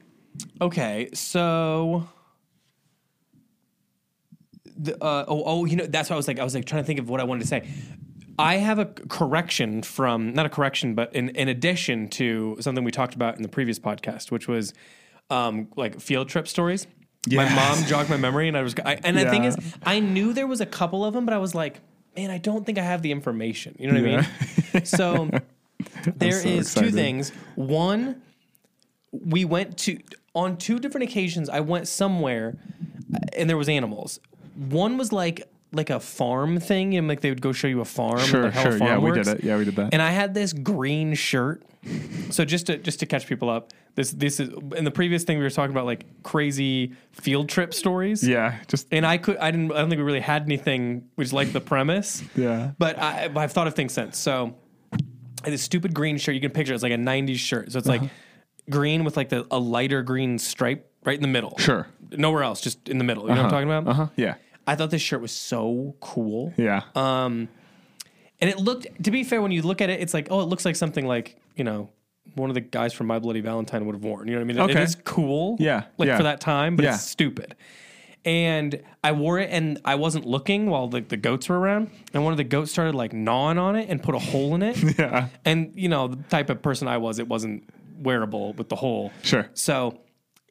[0.60, 2.08] Okay, so
[4.76, 6.38] the, uh, oh, oh, you know, that's what I was like.
[6.38, 7.68] I was like trying to think of what I wanted to say.
[8.38, 12.90] I have a correction from not a correction, but in, in addition to something we
[12.90, 14.72] talked about in the previous podcast, which was
[15.30, 16.86] um, like field trip stories.
[17.28, 17.54] My Yes.
[17.78, 18.74] mom jogged my memory, and I was.
[18.84, 19.50] I, and the thing Yeah.
[19.50, 21.80] is, I knew there was a couple of them, but I was like,
[22.16, 23.76] man, I don't think I have the information.
[23.78, 24.24] You know what
[24.74, 24.84] I mean?
[24.86, 25.30] So
[26.16, 26.94] there is so two excited.
[26.94, 27.30] things.
[27.54, 28.22] One,
[29.12, 29.98] we went to
[30.34, 31.48] on two different occasions.
[31.48, 32.56] I went somewhere,
[33.14, 34.20] uh, and there was animals.
[34.56, 37.84] One was like like a farm thing, and like they would go show you a
[37.84, 38.18] farm.
[38.20, 38.76] Sure, like sure.
[38.76, 39.42] Yeah, we did it.
[39.44, 39.92] Yeah, we did that.
[39.92, 41.62] And I had this green shirt.
[42.30, 45.38] So just to just to catch people up, this this is in the previous thing
[45.38, 48.26] we were talking about like crazy field trip stories.
[48.26, 51.32] yeah, just And I could I didn't I don't think we really had anything which
[51.32, 52.22] like the premise.
[52.36, 52.70] yeah.
[52.78, 54.16] But I, I've thought of things since.
[54.16, 54.54] So
[55.50, 56.34] this stupid green shirt.
[56.34, 56.76] You can picture it.
[56.76, 57.72] it's like a '90s shirt.
[57.72, 58.02] So it's Uh-huh.
[58.02, 58.10] like
[58.70, 61.56] green with like the, a lighter green stripe right in the middle.
[61.58, 61.86] Sure.
[62.10, 63.24] Nowhere else, just in the middle.
[63.24, 63.88] You know what I'm talking about?
[63.88, 64.06] Uh huh.
[64.16, 64.34] Yeah.
[64.66, 66.54] I thought this shirt was so cool.
[66.56, 66.82] Yeah.
[66.94, 67.48] Um,
[68.40, 68.86] and it looked.
[69.04, 71.06] To be fair, when you look at it, it's like, oh, it looks like something
[71.06, 71.90] like you know.
[72.36, 74.28] One of the guys from My Bloody Valentine would have worn.
[74.28, 74.56] You know what I mean?
[74.56, 74.80] It- Okay.
[74.80, 75.56] It is cool.
[75.58, 76.16] Yeah, Like yeah.
[76.16, 76.94] for that time, but Yeah.
[76.94, 77.56] it's stupid.
[78.24, 81.90] And I wore it and I wasn't looking while the, the goats were around.
[82.14, 84.62] And one of the goats started like gnawing on it and put a hole in
[84.62, 84.76] it.
[84.98, 85.28] yeah.
[85.44, 87.64] And, you know, the type of person I was, it wasn't
[87.98, 89.10] wearable with the hole.
[89.22, 89.48] Sure.
[89.54, 89.98] So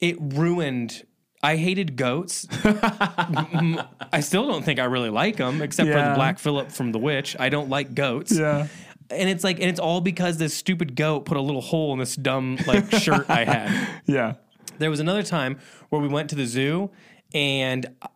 [0.01, 1.05] it ruined.
[1.43, 2.45] I hated goats.
[2.63, 6.99] I still don't think I really like them, except for the Black Phillip from The
[6.99, 7.35] Witch.
[7.39, 8.37] I don't like goats.
[8.37, 8.67] Yeah.
[9.09, 11.99] And it's like, and it's all because this stupid goat put a little hole in
[11.99, 13.87] this dumb like shirt I had.
[14.05, 14.33] Yeah.
[14.77, 16.89] There was another time where we went to the zoo
[17.33, 18.07] and uh,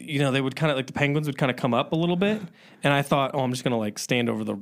[0.00, 1.96] you know, they would kind of like the penguins would kind of come up a
[1.96, 2.40] little bit
[2.82, 4.56] and I thought, "Oh, I'm just going to like stand over the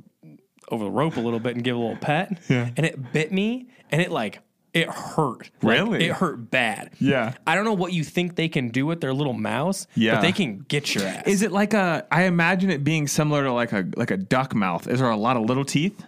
[0.69, 2.69] over the rope a little bit and give a little pet." Yeah.
[2.77, 4.39] And it bit me and it like
[4.73, 5.49] it hurt.
[5.63, 6.05] Like, Really?
[6.05, 6.91] it hurt bad.
[6.99, 7.33] Yeah.
[7.47, 10.15] I don't know what you think they can do with their little mouse, Yeah.
[10.15, 11.23] but they can get your ass.
[11.25, 12.05] Is it like a?
[12.11, 14.87] I imagine it being similar to like a like a duck mouth.
[14.87, 16.03] Is there a lot of little teeth?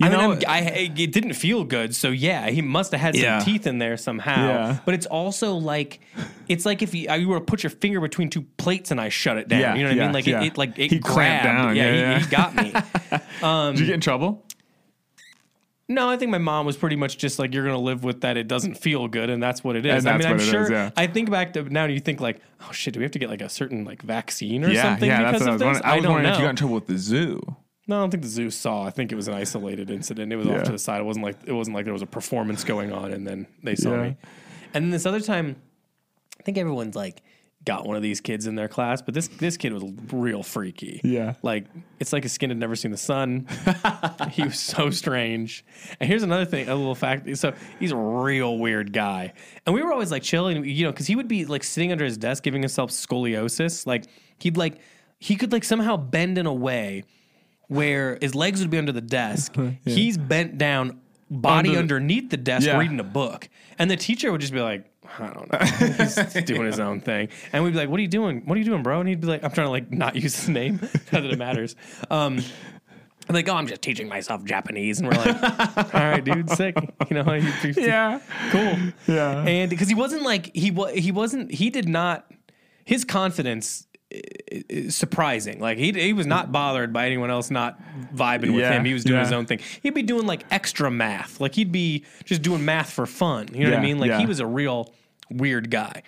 [0.00, 0.60] You I mean, know, I'm, I,
[0.96, 3.40] it didn't feel good, so yeah, he must have had some Yeah.
[3.40, 4.46] teeth in there somehow.
[4.46, 4.78] Yeah.
[4.84, 6.00] But it's also like,
[6.48, 9.00] it's like if you, uh, you were to put your finger between two plates and
[9.00, 9.60] I shut it down.
[9.60, 10.12] Yeah, you know what I yeah, mean?
[10.14, 10.40] Like yeah.
[10.42, 11.44] it, it, like it He clamped grabbed.
[11.44, 12.18] down, Yeah, he, yeah.
[12.20, 12.72] he got me.
[13.42, 14.44] Um, did you get in trouble?
[15.88, 18.36] no, I think my mom was pretty much just like, you're gonna live with that.
[18.36, 20.04] It doesn't feel good, and that's what it is.
[20.04, 20.62] And I that's mean, I'm what it sure.
[20.64, 20.90] is, yeah.
[20.96, 23.18] I think back to now, and you think like, oh shit, do we have to
[23.18, 25.30] get like a certain like vaccine or something yeah.
[25.32, 25.64] because That's what I of was this?
[25.66, 25.84] wondering.
[25.84, 26.32] I was don't wondering know.
[26.34, 27.56] if you got in trouble with the zoo.
[27.88, 28.84] No, I don't think the zoo saw.
[28.84, 30.32] I think it was an isolated incident.
[30.32, 30.58] It was Yeah.
[30.58, 31.00] off to the side.
[31.00, 33.74] It wasn't like it wasn't like there was a performance going on and then they
[33.74, 34.02] saw Yeah.
[34.10, 34.16] me.
[34.74, 35.56] And then this other time,
[36.38, 37.22] I think everyone's like
[37.64, 41.00] got one of these kids in their class, but this this kid was real freaky.
[41.02, 41.34] Yeah.
[41.42, 41.64] Like
[41.98, 43.46] it's like his skin had never seen the sun.
[44.32, 45.64] he was so strange.
[45.98, 47.36] And here's another thing, a little fact.
[47.38, 49.32] So he's a real weird guy.
[49.66, 52.04] And we were always like chilling, you know, because he would be like sitting under
[52.04, 53.86] his desk giving himself scoliosis.
[53.86, 54.04] Like
[54.38, 54.78] he'd like
[55.18, 57.02] he could like somehow bend in a way
[57.68, 59.54] where his legs would be under the desk.
[59.84, 61.00] He's bent down,
[61.30, 62.78] body Under- underneath the desk, Yeah.
[62.78, 63.48] reading a book.
[63.78, 64.84] And the teacher would just be like,
[65.18, 65.58] I don't know.
[66.04, 67.28] He's doing his own thing.
[67.52, 68.42] And we'd be like, What are you doing?
[68.44, 69.00] What are you doing, bro?
[69.00, 70.80] And he'd be like, I'm trying to like not use his name.
[71.12, 71.76] Not that it matters.
[72.10, 72.40] Um,
[73.28, 76.74] I'm like, oh, I'm just teaching myself Japanese, and we're like, all right, dude, sick.
[77.10, 77.34] You know,
[77.76, 78.20] Yeah.
[78.50, 78.76] cool.
[79.14, 79.42] Yeah.
[79.46, 82.30] And because he wasn't like he was, he wasn't, he did not.
[82.86, 83.87] His confidence i- i- is
[84.88, 85.60] surprising.
[85.60, 87.80] Like he he was not bothered by anyone else not
[88.14, 88.84] vibing with Yeah, him.
[88.84, 89.60] He was doing his own thing.
[89.82, 91.40] He'd be doing like extra math.
[91.40, 93.48] Like he'd be just doing math for fun.
[93.52, 93.98] You know what I mean?
[93.98, 94.18] Like yeah.
[94.18, 94.92] he was a real
[95.30, 96.02] weird guy.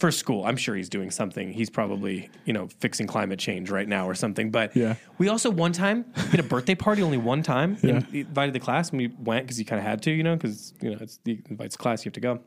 [0.00, 1.52] For school, I'm sure he's doing something.
[1.52, 4.50] He's probably, you know, fixing climate change right now or something.
[4.50, 4.96] But Yeah.
[5.18, 7.76] we also one time did a birthday party only one time.
[7.80, 10.34] And invited the class, and we went because you kind of had to, you know,
[10.34, 12.40] because you know it's the invites class, you have to go.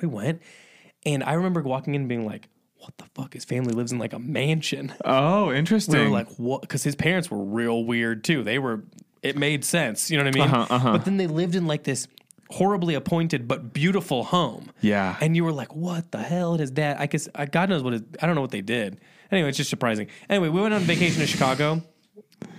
[0.00, 0.40] We went,
[1.04, 3.34] and I remember walking in being like, "What the fuck?
[3.34, 5.96] His family lives in like a mansion." Oh, interesting.
[5.96, 8.42] We were like, "What?" Because his parents were real weird too.
[8.42, 8.84] They were.
[9.20, 10.54] It made sense, you know what I mean?
[10.54, 10.92] Uh-huh, uh-huh.
[10.92, 12.06] But then they lived in like this
[12.50, 14.70] horribly appointed but beautiful home.
[14.80, 15.16] Yeah.
[15.20, 17.82] And you were like, "What the hell?" And his dad, I guess, I, God knows
[17.82, 17.94] what.
[17.94, 19.00] His, I don't know what they did.
[19.30, 20.06] Anyway, it's just surprising.
[20.30, 21.82] Anyway, we went on vacation to Chicago.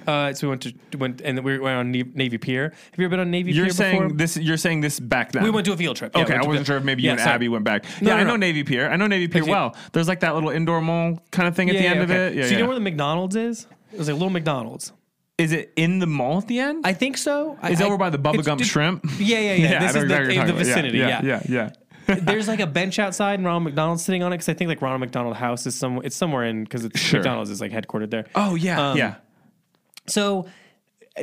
[0.10, 2.70] Uh, so we went to went and we went on Navy, Pier.
[2.70, 4.18] Have you ever been on Navy you're Pier saying before?
[4.18, 4.38] this.
[4.38, 5.44] You're saying this back then.
[5.44, 6.14] we went to a field trip.
[6.16, 7.36] Yeah, Okay, we I wasn't sure if maybe Yeah, you and sorry.
[7.36, 7.84] Abby went back.
[8.02, 8.36] No, yeah, no, I know no.
[8.38, 8.90] Navy Pier.
[8.90, 9.52] I know Navy Pier Okay.
[9.52, 9.76] well.
[9.94, 12.26] There's like that little indoor mall kind of thing at Yeah, the yeah, end okay.
[12.28, 12.38] of it.
[12.38, 13.68] Yeah, so you know where the McDonald's is?
[13.94, 14.92] It was like little McDonald's.
[15.38, 16.86] Is it in the mall at the end?
[16.88, 17.58] I think so.
[17.62, 19.06] I, Is it I- over by the it's- Bubblegum Shrimp?
[19.20, 19.80] Yeah, yeah, yeah.
[19.88, 20.98] This is exactly the, the vicinity.
[20.98, 21.70] Yeah, Yeah, yeah,
[22.08, 22.16] yeah.
[22.22, 24.82] There's like a bench outside and Ronald McDonald's sitting on it because I think like
[24.82, 26.02] Ronald McDonald House is some.
[26.04, 27.20] It's somewhere in because Sure.
[27.20, 28.26] McDonald's is like headquartered there.
[28.36, 29.16] Oh yeah, Um, yeah.
[30.10, 30.48] So,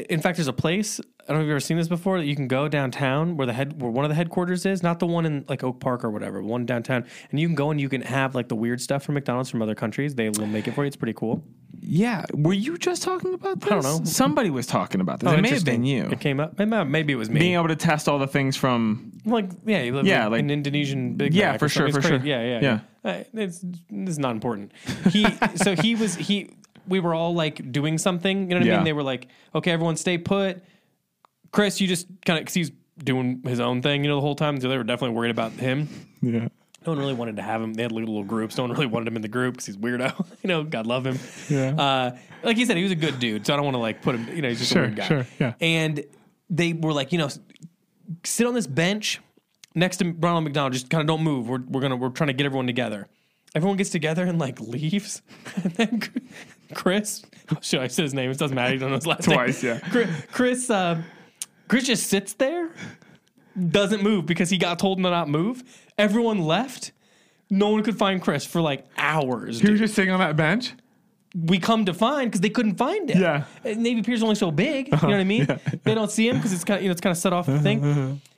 [0.09, 1.01] in fact, there's a place.
[1.29, 2.19] I don't know if you've ever seen this before.
[2.19, 5.01] That you can go downtown where the head, where one of the headquarters is, not
[5.01, 7.81] the one in like Oak Park or whatever, one downtown, and you can go and
[7.81, 10.15] you can have like the weird stuff from McDonald's from other countries.
[10.15, 10.87] They will make it for you.
[10.87, 11.43] It's pretty cool.
[11.81, 12.25] Yeah.
[12.33, 13.71] Were you just talking about this?
[13.71, 14.05] I don't know.
[14.05, 15.29] Somebody was talking about this.
[15.31, 16.05] Oh, it may have been you.
[16.05, 16.59] It came up.
[16.59, 17.41] Maybe maybe it was me.
[17.41, 20.41] Being able to test all the things from like yeah, you live Yeah, in like-
[20.41, 22.19] an Indonesian Big Yeah, for sure, for It's sure.
[22.19, 22.31] crazy.
[22.31, 23.11] Yeah, yeah, yeah.
[23.11, 24.71] Uh, It's it's not important.
[25.11, 25.27] He
[25.57, 26.51] so he was he.
[26.89, 28.43] We were all like doing something.
[28.43, 28.77] You know what I Yeah.
[28.77, 28.85] mean?
[28.85, 30.63] They were like, okay, everyone stay put.
[31.53, 32.71] Chris, you just kind of because he's
[33.03, 34.61] doing his own thing, you know, the whole time.
[34.61, 35.89] So they were definitely worried about him.
[36.23, 36.49] Yeah.
[36.87, 37.75] No one really wanted to have him.
[37.75, 38.57] They had little, little groups.
[38.57, 40.25] No one really wanted him in the group because he's weirdo.
[40.43, 41.19] you know, God love him.
[41.49, 41.71] Yeah.
[41.75, 43.45] Uh, like he said, he was a good dude.
[43.47, 44.29] So I don't want to like put him.
[44.35, 45.07] You know, he's just Sure, a weird guy.
[45.09, 45.55] sure, yeah.
[45.61, 46.05] And
[46.49, 47.29] they were like, you know,
[48.25, 49.21] sit on this bench
[49.75, 50.75] next to Ronald McDonald.
[50.75, 51.49] Just kind of don't move.
[51.49, 53.09] We're we're gonna we're trying to get everyone together.
[53.55, 55.23] Everyone gets together and like leaves.
[55.57, 56.03] and then
[56.75, 57.25] Chris,
[57.61, 58.31] should I say his name?
[58.31, 58.73] It doesn't matter.
[58.75, 59.81] You don't know his last Twice, name.
[59.83, 59.89] yeah.
[59.91, 61.03] Chris, Chris, uh,
[61.69, 62.71] Chris just sits there,
[63.71, 65.63] doesn't move because he got told to not move.
[65.99, 66.93] Everyone left.
[67.49, 69.57] No one could find Chris for like hours.
[69.61, 69.73] He dude.
[69.73, 70.73] was just sitting on that bench.
[71.35, 73.21] we come to find because they couldn't find him.
[73.23, 73.45] Yeah.
[73.65, 74.87] And Navy Pier's only so big.
[74.89, 75.47] You know what I mean?
[75.85, 77.47] They don't see him because it's kind of you know it's kind of set off
[77.47, 78.21] the thing.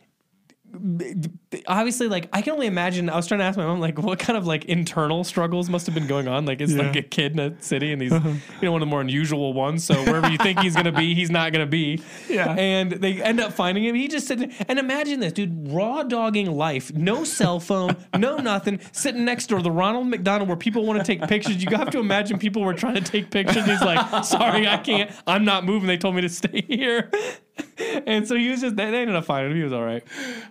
[1.67, 3.11] Obviously, like I can only imagine.
[3.11, 5.87] I was trying to ask my mom, like, what kind of like internal struggles must
[5.87, 6.47] have been going on.
[6.47, 8.29] Like, it's like a kid in a city, and he's uh-huh.
[8.29, 9.85] you know one of the more unusual ones.
[9.85, 12.03] So wherever you think he's gonna be, he's not gonna be.
[12.29, 12.55] Yeah.
[12.55, 13.95] And they end up finding him.
[13.95, 18.81] He just said and imagine this dude, raw dogging life, no cell phone, no nothing,
[18.93, 21.63] sitting next door to the Ronald McDonald where people want to take pictures.
[21.63, 23.65] You have to imagine people were trying to take pictures.
[23.65, 25.11] He's like, sorry, I can't.
[25.27, 25.87] I'm not moving.
[25.87, 27.11] They told me to stay here.
[28.07, 29.57] And so he was just, they they ended up finding him.
[29.59, 30.03] He was all right.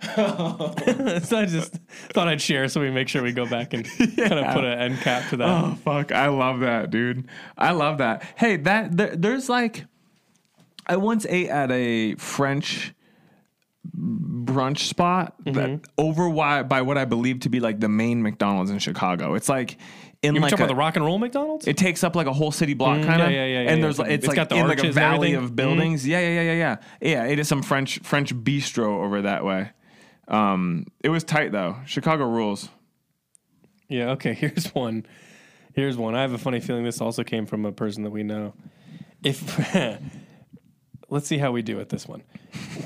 [1.24, 1.74] so I just
[2.12, 4.78] thought I'd share so we make sure we go back and kind of put an
[4.78, 5.48] end cap to that.
[5.48, 6.12] Oh fuck!
[6.12, 7.26] I love that, dude.
[7.56, 8.22] I love that.
[8.36, 9.84] Hey, that there, there's like,
[10.86, 12.94] I once ate at a French
[13.96, 15.52] brunch spot Mm-hmm.
[15.52, 16.30] that over
[16.64, 19.34] by what I believe to be like the main McDonald's in Chicago.
[19.34, 19.78] It's like
[20.22, 21.66] in You like talking a, about the rock and roll McDonald's?
[21.66, 23.78] it takes up like a whole city block kind of Mm, yeah, yeah, yeah, and
[23.78, 23.82] yeah.
[23.82, 26.52] there's like it's, It's like in like a valley of buildings yeah yeah yeah yeah
[26.52, 29.70] yeah yeah it is some french french bistro over that way
[30.28, 32.68] um it was tight though chicago rules
[33.88, 34.34] Yeah, okay.
[34.42, 35.06] Here's one.
[35.74, 36.14] Here's one.
[36.14, 38.52] I have a funny feeling this also came from a person that we know.
[39.24, 39.40] If
[41.08, 42.22] let's see how we do with this one.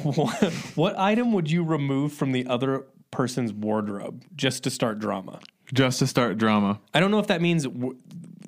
[0.02, 0.42] what,
[0.76, 5.40] what item would you remove from the other person's wardrobe just to start drama?
[5.72, 7.96] Just to start drama I don't know if that means w-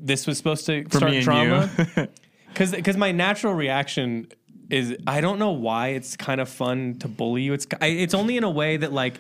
[0.00, 1.70] this was supposed to for start drama.
[1.96, 2.08] you
[2.54, 4.28] Because my natural reaction
[4.70, 7.52] is I don't know why it's kind of fun to bully you.
[7.52, 9.14] It's I, it's only in a way that like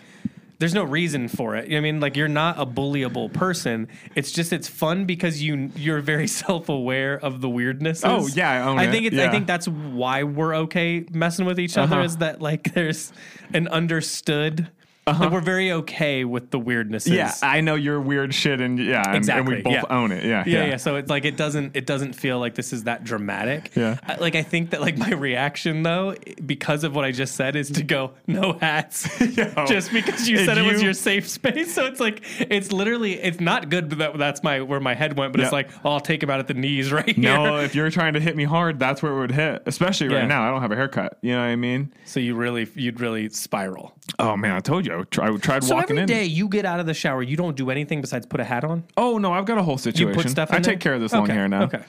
[0.58, 1.64] there's no reason for it.
[1.64, 3.88] You know what I mean, like you're not a bullyable person.
[4.14, 8.02] It's just it's fun because you you're very self aware of the weirdness.
[8.04, 8.90] Oh, yeah, I I it.
[8.92, 11.96] think it's I think that's why we're okay messing with each other.
[11.96, 12.04] Uh-huh.
[12.04, 13.12] Is that like there's
[13.52, 14.70] an understood
[15.06, 17.08] Like we're very okay with the weirdnesses.
[17.08, 17.14] Uh-huh.
[17.14, 19.82] Yeah, I know you're weird shit, and yeah, and, and we both yeah.
[19.90, 20.24] own it.
[20.24, 23.04] Yeah, yeah, yeah, So it's like it doesn't it doesn't feel like this is that
[23.04, 23.70] dramatic.
[23.74, 23.98] Yeah.
[24.06, 27.54] I, like I think that like my reaction though, because of what I just said,
[27.54, 29.08] is to go no hats,
[29.66, 31.74] just because you said it was your safe space.
[31.74, 33.90] So it's like it's literally it's not good.
[33.90, 35.32] But that, that's my where my head went.
[35.32, 37.34] But it's like oh, I'll take him out at the knees right here.
[37.34, 39.62] No, if you're trying to hit me hard, that's where it would hit.
[39.66, 40.26] Especially right Yeah.
[40.26, 41.18] now, I don't have a haircut.
[41.20, 41.92] You know what I mean?
[42.04, 43.92] So you really you'd really spiral.
[44.18, 46.06] Oh man, I told you I, tr- I tried So walking every in.
[46.08, 48.62] day you get out of the shower, you don't do anything besides put a hat
[48.64, 48.84] on.
[48.96, 50.08] Oh no, I've got a whole situation.
[50.08, 50.50] You put stuff.
[50.50, 50.72] In I there?
[50.74, 51.62] take care of this long hair now.
[51.64, 51.82] Okay.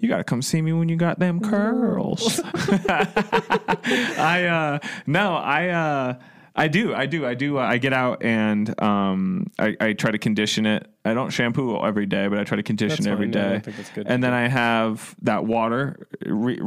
[0.00, 2.40] You gotta come see me when you got them curls.
[2.84, 6.14] I uh no, I uh
[6.56, 7.58] I do, I do, I do.
[7.58, 10.86] Uh, I get out and um, I, I try to condition it.
[11.04, 13.42] I don't shampoo every day, but I try to condition That's every fine.
[13.42, 14.06] Yeah, I think that's good.
[14.06, 16.60] And then I have that water, re-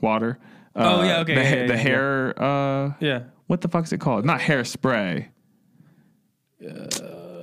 [0.00, 0.38] water.
[0.74, 2.42] Oh, Uh, yeah, okay, The, yeah, yeah, the yeah, hair.
[2.42, 3.20] Uh, Yeah.
[3.48, 4.24] What the fuck is it called?
[4.24, 5.26] Not hairspray.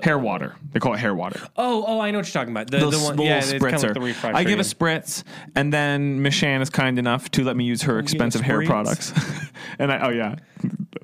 [0.03, 0.55] hair water.
[0.71, 1.39] They call it hair water.
[1.57, 2.69] Oh, oh, I know what you're talking about.
[2.69, 4.23] The, the Little- one, little yeah, it's kind of spritzer.
[4.23, 4.37] like the.
[4.37, 5.23] I give a spritz,
[5.55, 9.13] and then Michan is kind enough to let me use her expensive hair products.
[9.79, 10.35] and I, oh yeah,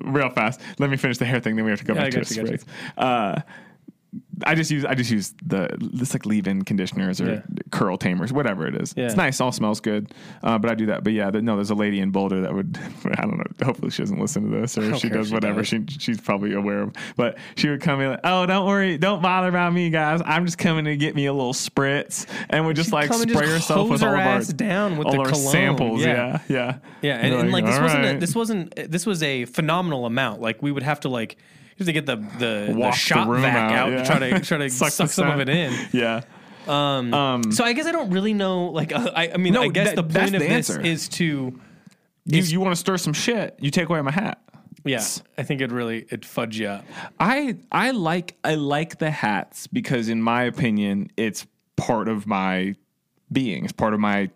[0.00, 0.60] real fast.
[0.78, 2.22] Let me finish the hair thing, then we have to go Yeah, back to a
[2.22, 2.64] spritz.
[2.96, 3.40] Uh,
[4.44, 7.40] I just use I just use the this like leave-in conditioners or Yeah.
[7.72, 8.94] Curl tamers, whatever it is.
[8.96, 9.06] Yeah.
[9.06, 10.12] It's nice, all smells good.
[10.44, 11.02] Uh, but I do that.
[11.02, 12.78] But yeah, there- no, there's a lady in Boulder that would
[13.18, 13.44] I don't know.
[13.66, 15.62] Hopefully she doesn't listen to this, or she does she whatever.
[15.62, 15.68] does.
[15.68, 16.92] She she's probably aware of.
[17.16, 20.22] But she would come in like, oh, don't worry, don't bother about me, guys.
[20.24, 23.28] I'm just coming to get me a little spritz, and would just She'd like and
[23.30, 25.50] spray herself with hose all of our down with all the our cologne.
[25.52, 26.00] samples.
[26.04, 26.12] Yeah.
[26.12, 29.22] Yeah, yeah, Yeah, and, You're and like this "All wasn't a, this wasn't this was
[29.22, 30.40] a phenomenal amount.
[30.40, 31.38] Like we would have to like you
[31.78, 33.98] have to get the the, the Wash the shop room vac out, out, yeah.
[33.98, 35.72] to try to try to Suck suck, some of it in.
[35.92, 36.22] yeah.
[36.68, 38.66] Um, so I guess I don't really know.
[38.66, 40.80] Like uh, I, I mean, No, I guess that- the point of the this answer.
[40.80, 41.24] is to
[42.24, 43.56] You, you want to stir some shit?
[43.60, 44.40] You take away my hat.
[44.84, 45.04] yeah.
[45.38, 46.84] I think it really it fudge you up.
[47.20, 51.46] I I like I like the hats because in my opinion it's
[51.76, 52.74] part of my
[53.30, 53.64] being.
[53.64, 54.28] It's part of my uh,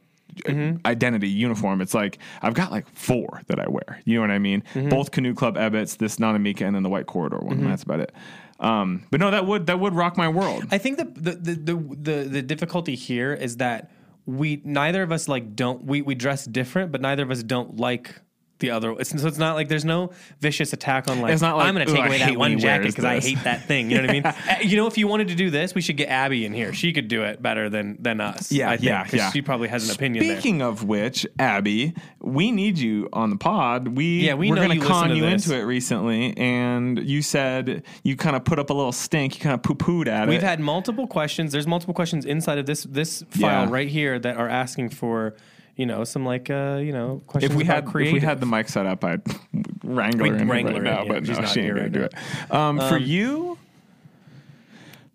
[0.50, 0.86] Mm-hmm.
[0.86, 1.80] identity uniform.
[1.80, 4.02] It's like I've got like four that I wear.
[4.04, 4.62] You know what I mean?
[4.74, 4.90] Mm-hmm.
[4.90, 7.64] Both Canoe Club Ebbets, this Nanamica, and then the White Corridor one.
[7.64, 8.12] That's about it.
[8.58, 10.64] Um, but no, that would that would rock my world.
[10.70, 13.90] I think the the, the the the the difficulty here is that
[14.24, 17.76] we neither of us like don't we we dress different, but neither of us don't
[17.76, 18.14] like
[18.58, 18.92] the other.
[18.98, 21.74] It's, so it's not like there's no vicious attack on like, It's not like, I'm
[21.74, 23.90] going to take away that one jacket because I hate that thing.
[23.90, 24.26] You know what I mean?
[24.26, 26.72] Uh, you know, if you wanted to do this, we should get Abby in here.
[26.72, 28.50] She could do it better than than us.
[28.50, 29.30] Yeah, I think, yeah, yeah.
[29.30, 30.36] She probably has an opinion there.
[30.36, 33.88] Speaking of which, Abby, we need you on the pod.
[33.88, 35.46] We Yeah, we we're gonna con you this.
[35.46, 39.34] into it recently, and you said you kind of put up a little stink.
[39.36, 40.30] You kind of poo pooed at it.
[40.30, 41.52] We've had multiple questions.
[41.52, 43.70] There's multiple questions inside of this this file Yeah.
[43.70, 45.34] right here that are asking for,
[45.76, 48.46] you know, some like uh, you know, questions if we had if we had the
[48.46, 49.22] mic set up, I'd
[49.84, 51.02] wrangle her in wrangle right now.
[51.02, 52.06] yeah, but no, not she ain't here gonna right do now.
[52.06, 52.54] it.
[52.54, 53.58] Um, for you,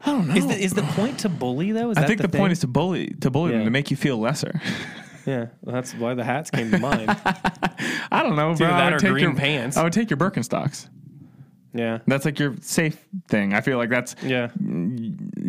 [0.02, 0.36] I don't know.
[0.36, 1.90] Is the, is the point to bully though?
[1.90, 3.98] Is I that think the, point is to bully to bully them to make you
[3.98, 4.62] feel lesser.
[5.26, 5.48] yeah.
[5.62, 7.10] well, that's why the hats came to mind.
[8.12, 8.68] I don't know, bro.
[8.68, 9.78] either I would or take green your, pants.
[9.78, 10.90] I would take your Birkenstocks.
[11.74, 13.54] yeah, That's like your safe thing.
[13.54, 14.50] I feel like that's yeah.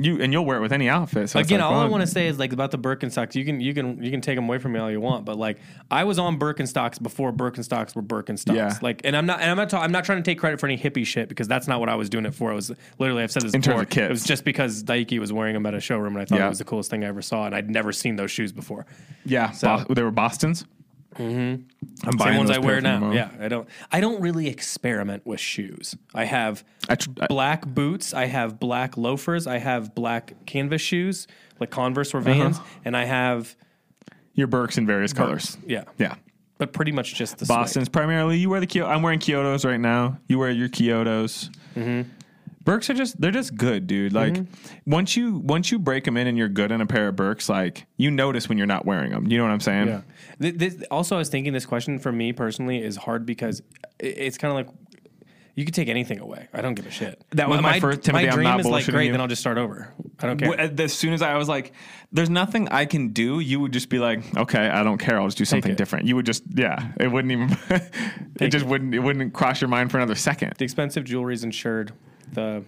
[0.05, 1.31] You, and you'll wear it with any outfit.
[1.31, 3.35] So Again, like, all I want to say is like about the Birkenstocks.
[3.35, 5.37] You can you can you can take them away from me all you want, but
[5.39, 5.59] like
[5.91, 8.55] I was on Birkenstocks before Birkenstocks were Birkenstocks.
[8.55, 8.79] Yeah.
[8.83, 10.67] Like, and I'm not and I'm not ta- I'm not trying to take credit for
[10.67, 12.53] any hippie shit because that's not what I was doing it for.
[12.53, 13.83] It was literally I've said this In terms before.
[13.83, 14.07] of kids.
[14.07, 16.47] It was just because Daiki was wearing them at a showroom and I thought Yeah.
[16.47, 18.87] it was the coolest thing I ever saw, and I'd never seen those shoes before.
[19.25, 20.65] Yeah, Bos- they were Boston's.
[21.15, 21.63] Mm-hmm.
[22.07, 23.13] I'm Same buying ones those I wear now.
[23.13, 23.69] Yeah, I don't.
[23.91, 25.95] I don't really experiment with shoes.
[26.15, 28.15] I have I tr- I- black boots.
[28.15, 29.47] I have black loafers.
[29.47, 31.27] I have black canvas shoes,
[31.61, 32.33] like Converse or Uh-huh.
[32.33, 33.55] Vans, and I have
[34.35, 35.59] your Birks in various colors.
[35.67, 36.15] yeah, Yeah,
[36.59, 38.39] but pretty much just the Boston's primarily.
[38.39, 38.91] You wear the Kyoto.
[38.91, 40.19] I'm wearing Kyotos right now.
[40.29, 41.51] You wear your Kyotos.
[42.65, 42.93] Mm-hmm.
[42.93, 44.13] Are just they're just good, dude.
[44.13, 44.37] Like
[44.87, 47.49] once you once you break them in and you're good in a pair of Birks,
[47.49, 49.27] like you notice when you're not wearing them.
[49.27, 49.89] You know what I'm saying?
[49.89, 50.01] Yeah.
[50.41, 53.63] Th- this, also, I was thinking this question for me personally is hard because
[53.99, 54.75] it's kind of like
[55.55, 56.49] you could take anything away.
[56.55, 57.23] I don't give a shit.
[57.33, 59.07] That was my first- Timothy, My I'm dream not is like great.
[59.07, 59.13] you.
[59.13, 59.93] Then I'll just start over.
[60.19, 60.59] I don't care.
[60.59, 61.73] As soon as I was like,
[62.11, 65.21] "There's nothing I can do," you would just be like, "Okay, I don't care.
[65.21, 67.51] I'll just do something different." You would just, yeah, it wouldn't even,
[68.41, 68.69] it just it.
[68.69, 70.55] wouldn't, it wouldn't cross your mind for another second.
[70.57, 71.93] the expensive jewelry is insured.
[72.33, 72.65] The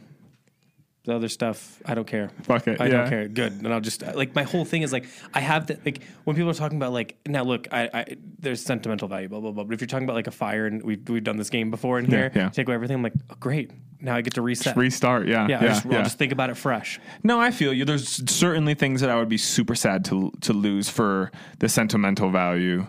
[1.07, 2.31] the other stuff, I don't care.
[2.45, 2.93] Fuck it, I yeah.
[2.93, 3.29] don't care.
[3.29, 3.53] Good.
[3.53, 5.05] And I'll just like my whole thing is like
[5.35, 8.65] I have the like when people are talking about like now look I, I there's
[8.65, 9.65] sentimental value blah blah blah.
[9.65, 11.99] But if you're talking about like a fire and we've we've done this game before
[11.99, 12.49] in here, yeah.
[12.49, 12.97] take away everything.
[12.97, 13.71] I'm like oh, great.
[14.01, 14.77] Now I get to reset.
[14.77, 15.99] Restart, yeah, yeah, yeah, just, yeah.
[15.99, 16.99] I'll just think about it fresh.
[17.23, 17.85] No, I feel you.
[17.85, 22.31] There's certainly things that I would be super sad to to lose for the sentimental
[22.31, 22.87] value.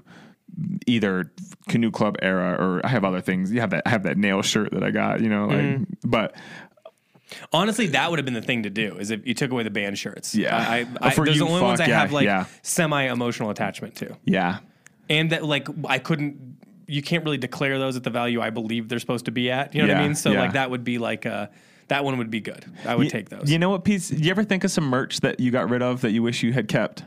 [0.87, 1.31] either
[1.67, 3.51] canoe club era or I have other things.
[3.51, 6.09] You have that I have that nail shirt that I got, you know, like Mm-hmm.
[6.09, 6.35] but
[7.51, 9.69] Honestly, that would have been the thing to do is if you took away the
[9.69, 10.35] band shirts.
[10.35, 10.55] Yeah.
[10.55, 12.45] I, I, Oh, for those are the only ones I yeah, have like yeah.
[12.61, 14.59] semi emotional attachment to, yeah.
[15.09, 16.57] and that like I couldn't.
[16.87, 19.73] You can't really declare those at the value I believe they're supposed to be at.
[19.73, 20.15] You know what I mean?
[20.15, 20.41] So yeah.
[20.41, 21.47] like that would be like uh
[21.87, 22.65] that one would be good.
[22.85, 23.49] I would take those.
[23.49, 24.09] You know what piece?
[24.09, 26.43] Do you ever think of some merch that you got rid of that you wish
[26.43, 27.03] you had kept?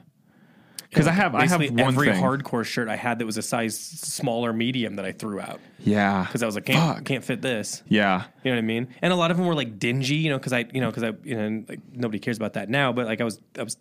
[0.91, 2.23] Because I have, I have Basically, one every thing.
[2.23, 6.25] hardcore shirt I had that was a size smaller medium that I threw out yeah,
[6.25, 7.05] because I was like, can't Fuck.
[7.05, 7.83] can't fit this.
[7.89, 8.89] yeah, You know what I mean?
[9.03, 11.03] And a lot of them were like dingy, you know, because I, you know, because
[11.05, 12.93] I, you know, like nobody cares about that now.
[12.95, 13.77] But like I was, I was,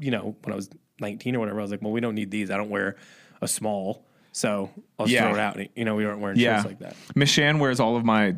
[0.00, 0.68] you know, when I was
[1.00, 2.50] 19 or whatever, I was like, well, we don't need these.
[2.50, 2.96] I don't wear
[3.40, 5.22] a small, so I'll just Yeah.
[5.30, 5.76] throw it out.
[5.78, 6.56] You know, we aren't wearing yeah.
[6.56, 6.96] shirts like that.
[7.14, 8.34] Miss Shan wears all of my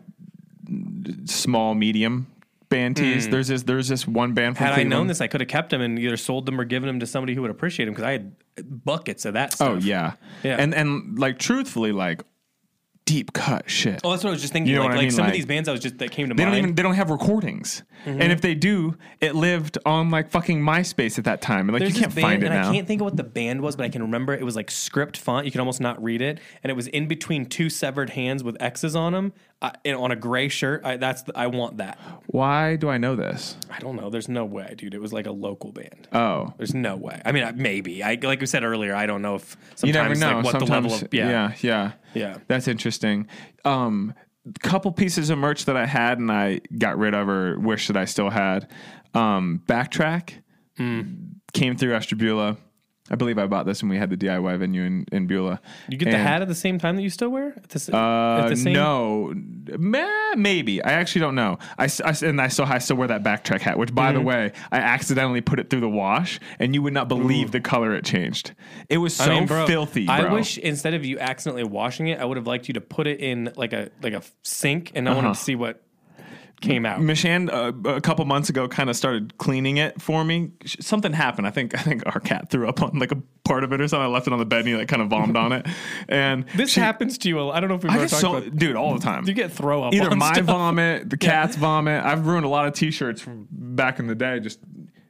[1.24, 2.26] small, medium
[2.72, 3.28] band tees.
[3.28, 4.64] There's this, there's this one band from.
[4.66, 4.90] Had I Cleveland.
[4.90, 7.06] known this, I could have kept them and either sold them or given them to
[7.06, 8.34] somebody who would appreciate them because I had
[8.84, 9.68] buckets of that stuff.
[9.68, 10.56] Oh yeah, Yeah.
[10.58, 12.22] and and like truthfully, like
[13.04, 14.00] deep cut shit.
[14.04, 14.70] Oh, that's what I was just thinking.
[14.70, 15.10] You know like, what I like mean?
[15.10, 16.54] some Like- of these bands, I was just that came to They mind.
[16.54, 18.20] don't even they don't have recordings, Mm-hmm.
[18.22, 21.80] and if they do, it lived on like fucking MySpace at that time, and like
[21.80, 22.70] There's you can't band, find it and now.
[22.70, 24.70] I can't think of what the band was, but I can remember it was like
[24.70, 25.44] script font.
[25.46, 28.56] You could almost not read it, and it was in between two severed hands with
[28.60, 29.32] X's on them,
[29.62, 30.82] uh, and on a gray shirt.
[30.84, 31.98] I, that's the, I want that.
[32.26, 33.56] Why do I know this?
[33.70, 34.10] I don't know.
[34.10, 34.92] There's no way, dude.
[34.92, 36.08] It was like a local band.
[36.12, 37.22] Oh, There's no way.
[37.24, 38.02] I mean, I- maybe.
[38.02, 38.94] I like we said earlier.
[38.94, 40.36] I don't know if you sometimes never know.
[40.38, 41.30] like what Sometimes, the level of yeah.
[41.30, 42.38] yeah, yeah, Yeah.
[42.48, 43.28] That's interesting.
[43.64, 44.12] Um,
[44.60, 47.96] couple pieces of merch that I had and I got rid of or wish that
[47.96, 48.68] I still had.
[49.14, 50.34] Um, backtrack
[50.76, 51.02] Hmm.
[51.52, 52.56] came through Ashtabula.
[53.12, 55.60] I believe I bought this when we had the DIY venue in, in Beulah.
[55.88, 57.48] You get the hat at the same time that you still wear.
[57.56, 59.34] At the, Uh, at the same, no,
[59.78, 60.82] Meh, maybe.
[60.82, 61.58] I actually don't know.
[61.78, 64.28] I, I and I still I still wear that backtrack hat, which by the Mm-hmm.
[64.28, 67.94] way, I accidentally put it through the wash, and you would not believe the color
[67.94, 68.54] it changed.
[68.88, 70.06] It was so I mean, bro, filthy.
[70.06, 70.14] Bro.
[70.14, 73.06] I wish instead of you accidentally washing it, I would have liked you to put
[73.06, 75.34] it in like a like a sink, and I wanted Uh-huh.
[75.34, 75.82] to see what
[76.62, 77.00] came out.
[77.00, 80.52] Mishan uh, a couple months ago kind of started cleaning it for me.
[80.64, 81.46] Sh- Something happened.
[81.46, 83.88] I think I think our cat threw up on like a part of it or
[83.88, 84.04] something.
[84.04, 85.66] I left it on the bed and he like kind of vomited on it.
[86.08, 87.38] And This she- happens to you.
[87.40, 88.56] a- I don't know if we've I ever talked so about.
[88.56, 89.26] dude all the time.
[89.26, 89.92] You get throw up.
[89.94, 90.46] Either my stuff.
[90.46, 92.04] vomit, the cat's vomit.
[92.04, 94.58] I've ruined a lot of t-shirts from back in the day just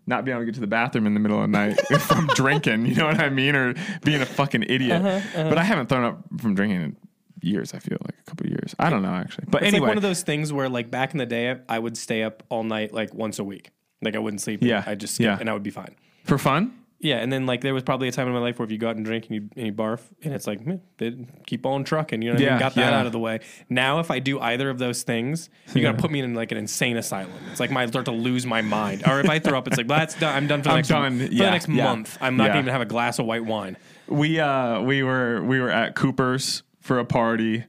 [0.05, 2.26] not being able to get to the bathroom in the middle of the night from
[2.34, 3.74] drinking, you know what I mean, or
[4.05, 5.00] being a fucking idiot.
[5.00, 6.96] Uh-huh, But I haven't thrown up from drinking in
[7.43, 7.74] years.
[7.74, 8.74] I feel like a couple of years.
[8.78, 9.47] I don't know actually.
[9.49, 11.78] But It's anyway, like one of those things where, like back in the day, I
[11.78, 13.70] would stay up all night, like once a week.
[14.01, 14.62] Like I wouldn't sleep.
[14.62, 15.36] Yeah, I just skip, yeah.
[15.38, 15.95] and I would be fine.
[16.24, 16.78] for fun.
[17.05, 18.78] Yeah, and then like there was probably a time in my life where if you
[18.78, 20.61] go out and drink and you, and you barf, and it's like,
[20.99, 21.16] they
[21.47, 22.22] keep on trucking.
[22.22, 22.59] You know what I Yeah, mean?
[22.61, 22.99] Got that yeah.
[23.01, 23.40] out of the way.
[23.68, 26.53] Now, if I do either of those things, you got to put me in like
[26.53, 27.32] an insane asylum.
[27.51, 29.03] It's like my I start to lose my mind.
[29.05, 30.32] Or if I throw up, it's like, well, that's done.
[30.36, 31.18] I'm done for the I'm next done.
[31.18, 31.84] for Yeah, the next yeah.
[31.84, 32.18] month.
[32.20, 32.49] I'm not Yeah.
[32.51, 33.76] gonna even have a glass of white wine.
[34.07, 37.64] we uh we were we were at Cooper's for a party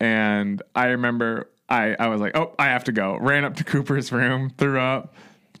[0.00, 3.64] and I remember I I was like, "Oh, I have to go." Ran up to
[3.64, 5.14] Cooper's room, threw up.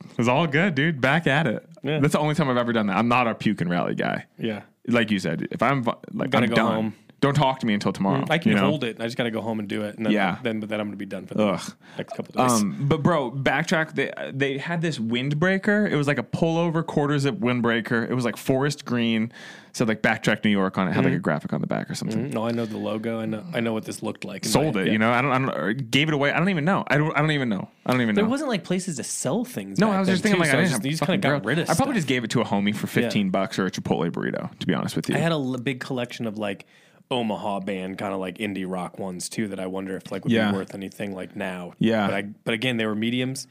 [0.04, 1.00] It was all good, dude.
[1.00, 1.68] Back at it.
[1.82, 2.00] Yeah.
[2.00, 2.96] That's the only time I've ever done that.
[2.96, 4.26] I'm not a puke and rally guy.
[4.38, 4.62] Yeah.
[4.88, 6.74] Like you said, if I'm like I'm go done.
[6.74, 6.94] home.
[7.26, 8.24] Don't talk to me until tomorrow.
[8.30, 8.68] I can you know?
[8.68, 9.00] hold it.
[9.00, 9.96] I just got to go home and do it.
[9.96, 10.38] And then, Yeah.
[10.42, 11.72] then, but then I'm going to be done for the Ugh.
[11.98, 12.60] next couple of days.
[12.62, 13.94] Um, but bro, backtrack.
[13.94, 15.90] They they had this windbreaker.
[15.90, 18.08] It was like a pullover quarter zip windbreaker.
[18.08, 19.32] It was like forest green.
[19.72, 20.92] Said like backtrack New York on it.
[20.92, 21.10] Had Mm-hmm.
[21.10, 22.30] like a graphic on the back or something.
[22.30, 23.20] no, I know the logo.
[23.20, 23.44] I know.
[23.52, 24.42] I know what this looked like.
[24.46, 24.86] sold my- it.
[24.86, 24.92] yeah.
[24.92, 25.50] You know, I don't, I don't.
[25.50, 26.32] Or gave it away.
[26.32, 26.82] I don't even know.
[26.88, 27.14] I don't.
[27.14, 27.68] I don't even know.
[27.84, 28.22] I don't even know.
[28.22, 29.78] There wasn't like places to sell things.
[29.78, 31.02] no, back I was just thinking too, like so I didn't just, have you just
[31.02, 31.64] kind of got girl- rid of.
[31.68, 31.94] I probably stuff.
[31.96, 34.58] just gave it to a homie for fifteen bucks or a Chipotle burrito.
[34.58, 36.64] To be honest with you, I had a l- big collection of like
[37.10, 40.32] Omaha band kind of like indie rock ones too that I wonder if like would
[40.32, 40.50] Yeah.
[40.50, 41.72] be worth anything like now.
[41.78, 42.06] Yeah.
[42.06, 43.46] but I but again they were mediums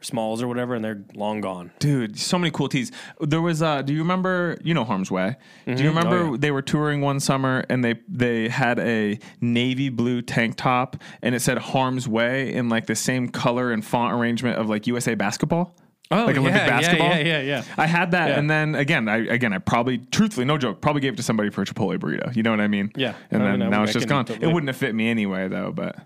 [0.00, 1.70] or smalls or whatever and they're long gone.
[1.78, 2.90] dude, so many cool tees.
[3.20, 3.62] There was.
[3.62, 4.58] uh Do you remember?
[4.64, 5.36] You know Harm's Way.
[5.66, 6.36] Do you remember Oh, yeah.
[6.40, 11.34] they were touring one summer and they they had a navy blue tank top and
[11.34, 15.14] it said Harm's Way in like the same color and font arrangement of like USA
[15.14, 15.76] basketball.
[16.10, 17.08] Oh, like Olympic yeah, yeah, basketball.
[17.08, 17.64] yeah, yeah, yeah.
[17.76, 18.38] I had that, Yeah.
[18.38, 21.50] and then again, I again, I probably, truthfully, no joke, probably gave it to somebody
[21.50, 22.34] for a Chipotle burrito.
[22.36, 22.92] You know what I mean?
[22.94, 23.14] Yeah.
[23.30, 24.24] And I then mean, now I it's just gone.
[24.24, 25.72] totally- It wouldn't have fit me anyway, though.
[25.72, 25.96] But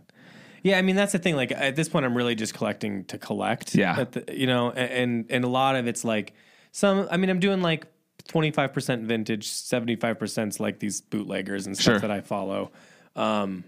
[0.63, 1.37] Yeah, I mean that's the thing.
[1.37, 3.75] Like at this point, I'm really just collecting to collect.
[3.75, 4.01] Yeah.
[4.01, 6.33] At the, you know, and and a lot of it's like
[6.73, 7.07] some.
[7.11, 7.87] I mean, I'm doing like
[8.29, 11.99] 25 percent vintage, 75 percent like these bootleggers and stuff Sure.
[12.01, 12.71] that I follow.
[13.17, 13.65] Um,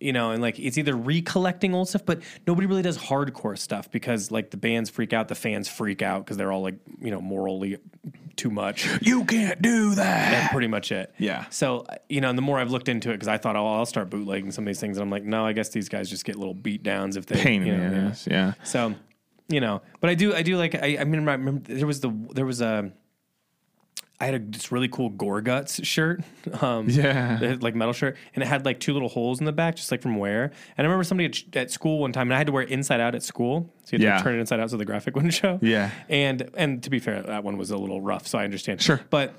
[0.00, 3.90] you know, and like it's either recollecting old stuff, but nobody really does hardcore stuff
[3.90, 7.10] because like the bands freak out, the fans freak out because they're all like you
[7.10, 7.78] know morally
[8.36, 8.88] too much.
[9.02, 10.30] you can't do that.
[10.30, 11.12] That's pretty much it.
[11.18, 11.46] Yeah.
[11.50, 13.86] So you know, and the more I've looked into it, because I thought, oh, I'll
[13.86, 16.24] start bootlegging some of these things, and I'm like, no, I guess these guys just
[16.24, 18.08] get little beat downs if they Pain in you the know, yeah.
[18.08, 18.28] ass.
[18.30, 18.52] Yeah.
[18.64, 18.94] So,
[19.48, 22.00] you know, but I do, I do like, I, I mean, I remember there was
[22.00, 22.92] the, there was a,
[24.18, 26.22] I had a, this really cool Gorguts shirt,
[26.62, 27.36] um, Yeah.
[27.38, 29.90] had, like metal shirt, and it had like two little holes in the back, just
[29.90, 30.44] like from wear.
[30.44, 32.70] And I remember somebody at, at school one time, and I had to wear it
[32.70, 34.16] inside out at school, so you had Yeah.
[34.18, 35.58] to turn it inside out so the graphic wouldn't show.
[35.60, 35.90] Yeah.
[36.08, 38.80] and and to be fair, that one was a little rough, so I understand.
[38.80, 39.00] Sure.
[39.10, 39.34] but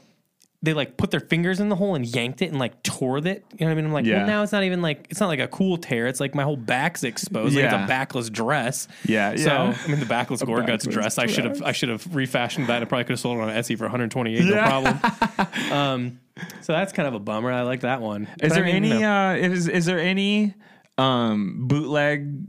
[0.64, 3.26] they like put their fingers in the hole and yanked it and like tore it.
[3.26, 3.86] You know what I mean?
[3.86, 4.18] I'm like, Yeah.
[4.18, 6.08] well, now it's not even like it's not like a cool tear.
[6.08, 7.54] It's like my whole back's exposed.
[7.56, 7.76] Like Yeah.
[7.76, 8.88] it's a backless dress.
[9.06, 9.78] Yeah, So yeah.
[9.84, 11.18] I mean, the backless Gorguts backless dress.
[11.20, 12.82] I should have I should have refashioned that.
[12.82, 14.46] I probably could have sold it on Etsy for 128.
[14.46, 15.72] No problem.
[15.72, 16.20] um,
[16.62, 17.52] so that's kind of a bummer.
[17.52, 18.24] I like that one.
[18.42, 19.12] Is But I there mean, any no.
[19.12, 20.56] uh is is there any
[20.98, 22.46] um bootleg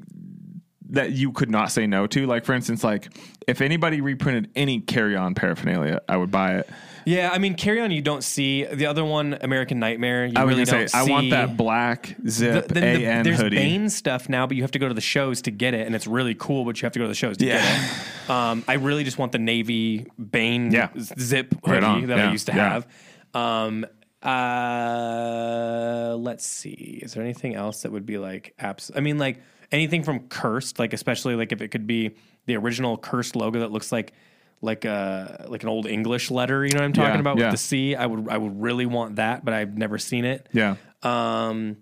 [0.91, 2.27] that you could not say no to?
[2.27, 3.09] Like for instance, like
[3.47, 6.71] if anybody reprinted any carry on paraphernalia, I would buy it.
[7.09, 7.91] Yeah, I mean, carry on.
[7.91, 10.27] You don't see the other one, American Nightmare.
[10.27, 13.23] You I was really gonna don't say I want that black zip then the- AN
[13.25, 13.57] there's hoodie.
[13.57, 15.95] Bane stuff now, but you have to go to the shows to get it, and
[15.97, 16.67] it's really cool.
[16.67, 17.63] But you have to go to the shows to Yeah.
[17.63, 17.91] get
[18.27, 18.31] it.
[18.31, 20.89] Um, I really just want the navy Bane Yeah.
[21.19, 22.07] zip hoodie on.
[22.09, 22.69] that I used to Yeah.
[22.69, 22.87] have.
[23.35, 23.87] Um,
[24.23, 27.01] uh, let's see.
[27.03, 28.91] Is there anything else that would be like apps?
[28.95, 29.41] I mean, like
[29.73, 32.11] anything from Cursed, like especially like if it could be
[32.47, 34.13] the original Cursed logo that looks like
[34.61, 36.65] like a like an old English letter.
[36.65, 37.45] You know what I'm talking Yeah, about yeah.
[37.47, 37.95] with the C.
[37.95, 40.49] I would I would really want that, but I've never seen it.
[40.53, 40.77] yeah.
[41.03, 41.77] Um,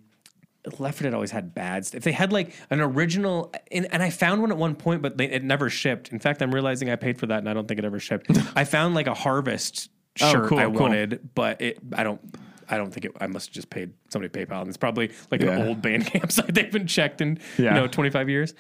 [0.81, 1.99] Left for Dead always had bad stuff.
[1.99, 5.17] If they had like an original, and, and I found one at one point, but
[5.17, 6.09] they, it never shipped.
[6.11, 8.27] In fact, I'm realizing I paid for that, and I don't think it ever shipped.
[8.57, 10.73] I found like a Harvest Oh, shirt cool, I cool.
[10.73, 12.21] wanted, but it I don't.
[12.69, 13.13] I don't think it.
[13.21, 15.51] I must have just paid somebody PayPal, and it's probably like Yeah.
[15.59, 17.75] an old Bandcamp site they haven't checked in Yeah.
[17.75, 18.55] you know 25 years.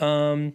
[0.00, 0.54] Um,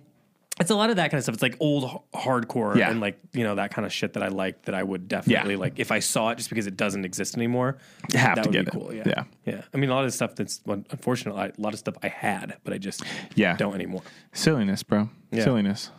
[0.60, 1.34] it's a lot of that kind of stuff.
[1.36, 2.90] It's like old h- hardcore Yeah.
[2.90, 5.56] and like you know that kind of shit that I like that I would definitely
[5.56, 7.78] like if I saw it just because it doesn't exist anymore.
[8.12, 8.82] You have that to would get be it.
[8.82, 8.94] cool.
[8.94, 9.04] Yeah.
[9.06, 9.24] Yeah.
[9.46, 12.08] yeah, I mean a lot of stuff that's well, unfortunately a lot of stuff I
[12.08, 13.04] had, but I just
[13.36, 13.56] Yeah.
[13.56, 14.02] don't anymore.
[14.34, 15.10] Silliness, bro.
[15.32, 15.44] Yeah.
[15.44, 15.92] Silliness.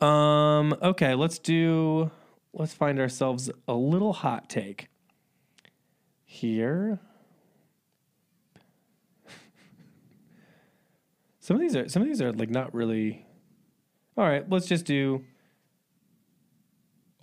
[0.00, 0.74] Um.
[0.82, 1.14] Okay.
[1.14, 2.10] Let's do.
[2.52, 4.88] Let's find ourselves a little hot take
[6.24, 6.98] here.
[11.40, 13.25] Some of these are some of these are like not really.
[14.16, 14.48] All right.
[14.48, 15.24] Let's just do.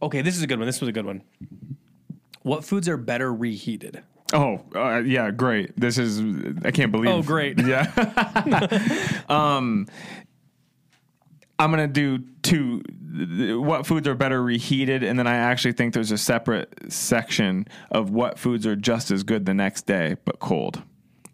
[0.01, 0.65] Okay, this is a good one.
[0.65, 1.23] This was a good one.
[2.41, 4.03] What foods are better reheated?
[4.33, 5.79] Oh, uh, yeah, great.
[5.79, 6.19] This is
[6.65, 7.09] I can't believe.
[7.09, 7.59] Oh, great.
[7.65, 9.21] Yeah.
[9.29, 9.87] um
[11.59, 12.81] I'm going to do two
[13.61, 18.09] what foods are better reheated and then I actually think there's a separate section of
[18.09, 20.81] what foods are just as good the next day but cold.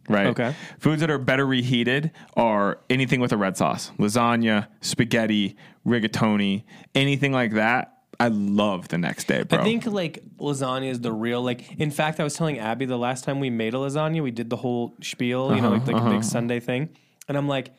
[0.10, 0.28] Right?
[0.28, 0.55] Okay.
[0.80, 3.91] Foods that are better reheated are anything with a red sauce.
[3.99, 5.55] Lasagna, spaghetti,
[5.86, 6.64] rigatoni,
[6.95, 7.93] anything like that.
[8.20, 9.60] I love the next day, bro.
[9.60, 11.80] I think like lasagna is the real like.
[11.80, 14.49] In fact, I was telling Abby the last time we made a lasagna, we did
[14.49, 16.22] the whole spiel, you know, like, uh-huh, like a big uh-huh.
[16.24, 16.89] Sunday thing,
[17.30, 17.72] and I'm like,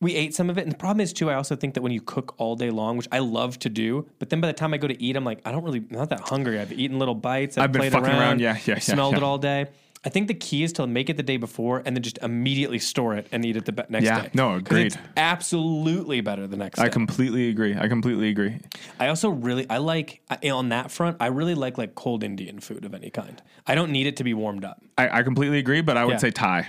[0.00, 1.30] we ate some of it, and the problem is too.
[1.30, 4.08] I also think that when you cook all day long, which I love to do,
[4.18, 5.98] but then by the time I go to eat, I'm like, I don't really, I'm
[5.98, 6.58] not that hungry.
[6.58, 7.56] I've eaten little bites.
[7.56, 8.40] I've, I've been fucking around, around.
[8.40, 9.68] Yeah, yeah, yeah, smelled it all day.
[10.06, 12.78] I think the key is to make it the day before and then just immediately
[12.78, 14.30] store it and eat it the be- next Yeah, day.
[14.34, 14.86] no, agreed.
[14.86, 16.86] It's absolutely better the next I day.
[16.86, 17.74] I completely agree.
[17.76, 18.58] I completely agree.
[19.00, 21.16] I also really I like on that front.
[21.20, 23.40] I really like like cold Indian food of any kind.
[23.66, 24.82] I don't need it to be warmed up.
[24.98, 26.18] I, I completely agree, but I would Yeah.
[26.18, 26.68] say Thai.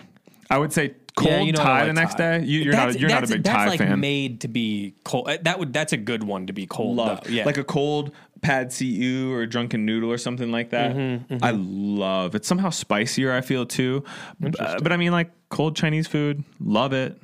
[0.50, 2.38] I would say cold Yeah, you know Thai like the next Thai.
[2.40, 2.46] day.
[2.46, 3.00] You, you're not.
[3.00, 4.00] You're not a big that's Thai like fan.
[4.00, 5.30] Made to be cold.
[5.42, 7.00] That would that's a good one to be cold.
[7.00, 7.20] though.
[7.30, 7.46] Yeah.
[7.46, 8.12] like a cold
[8.46, 10.96] pad ew or drunken noodle or something like that.
[10.96, 12.36] Mm-hmm, I love.
[12.36, 13.32] It's somehow spicier.
[13.34, 14.04] I feel too.
[14.44, 16.44] Uh, but I mean, like cold Chinese food.
[16.60, 17.20] Love it.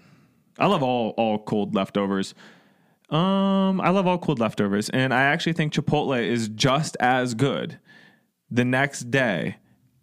[0.59, 2.33] I love all all cold leftovers.
[3.09, 7.77] Um, I love all cold leftovers, and I actually think Chipotle is just as good
[8.49, 9.57] the next day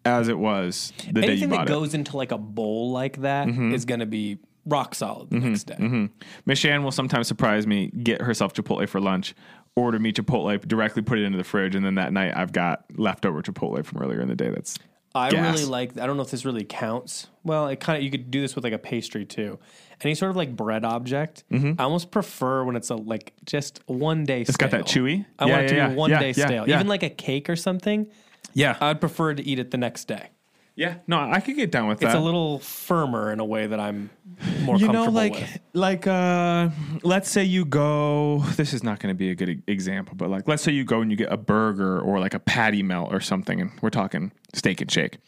[0.04, 1.74] as it was the day you anything bought that it.
[1.74, 3.74] goes into like a bowl like that is Mm-hmm.
[3.86, 6.08] going to be rock solid the next day.
[6.44, 9.34] Miss Shan will sometimes surprise me, get herself Chipotle for lunch,
[9.78, 12.84] order me Chipotle, directly put it into the fridge, and then that night I've got
[12.96, 14.50] leftover Chipotle from earlier in the day.
[14.50, 14.78] That's
[15.14, 15.56] I Gas.
[15.58, 15.98] really like.
[15.98, 17.28] I don't know if this really counts.
[17.42, 19.58] Well, it kind of you could do this with like a pastry too.
[20.02, 21.44] Any sort of like bread object.
[21.52, 24.42] I almost prefer when it's a like just one day.
[24.42, 24.50] Mm-hmm.
[24.50, 25.24] It's got that chewy?
[25.38, 25.98] I Yeah, want it to yeah, be yeah.
[25.98, 26.68] one Yeah, day yeah, stale.
[26.68, 26.74] yeah.
[26.76, 28.06] Even like a cake or something.
[28.54, 30.28] yeah, I'd prefer to eat it the next day.
[30.78, 30.94] Yeah.
[31.08, 32.06] No, I could get down with that.
[32.06, 34.10] It's a little firmer in a way that I'm
[34.62, 35.58] more you know, like with.
[35.72, 36.68] like uh,
[37.02, 38.44] let's say you go.
[38.56, 40.84] This is not going to be a good e- example, but like let's say you
[40.84, 43.90] go and you get a burger or like a patty melt or something, and we're
[43.90, 45.18] talking steak and shake.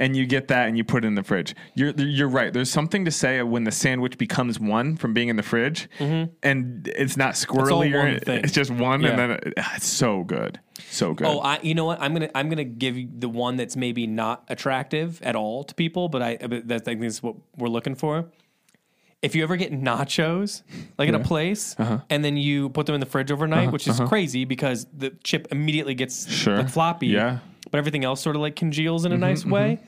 [0.00, 1.54] And you get that and you put it in the fridge.
[1.74, 2.50] You're you're right.
[2.54, 6.32] There's something to say when the sandwich becomes one from being in the fridge, mm-hmm.
[6.42, 9.10] and it's not squirrely or it- it's just one, Yeah.
[9.10, 11.26] and then it, ah, it's so good, so good.
[11.26, 12.00] Oh, I you know what?
[12.00, 15.74] I'm gonna I'm gonna give you the one that's maybe not attractive at all to
[15.74, 18.30] people, but I but that's I think is what we're looking for.
[19.22, 20.62] if you ever get nachos,
[20.96, 21.98] like at a place, Uh-huh.
[22.08, 23.72] and then you put them in the fridge overnight, uh-huh.
[23.72, 24.08] which is uh-huh.
[24.08, 26.56] crazy because the chip immediately gets Sure.
[26.56, 27.08] like floppy.
[27.08, 27.32] Yeah.
[27.32, 29.50] Mm-hmm, But everything else sort of like congeals in a mm-hmm, nice mm-hmm.
[29.50, 29.80] way.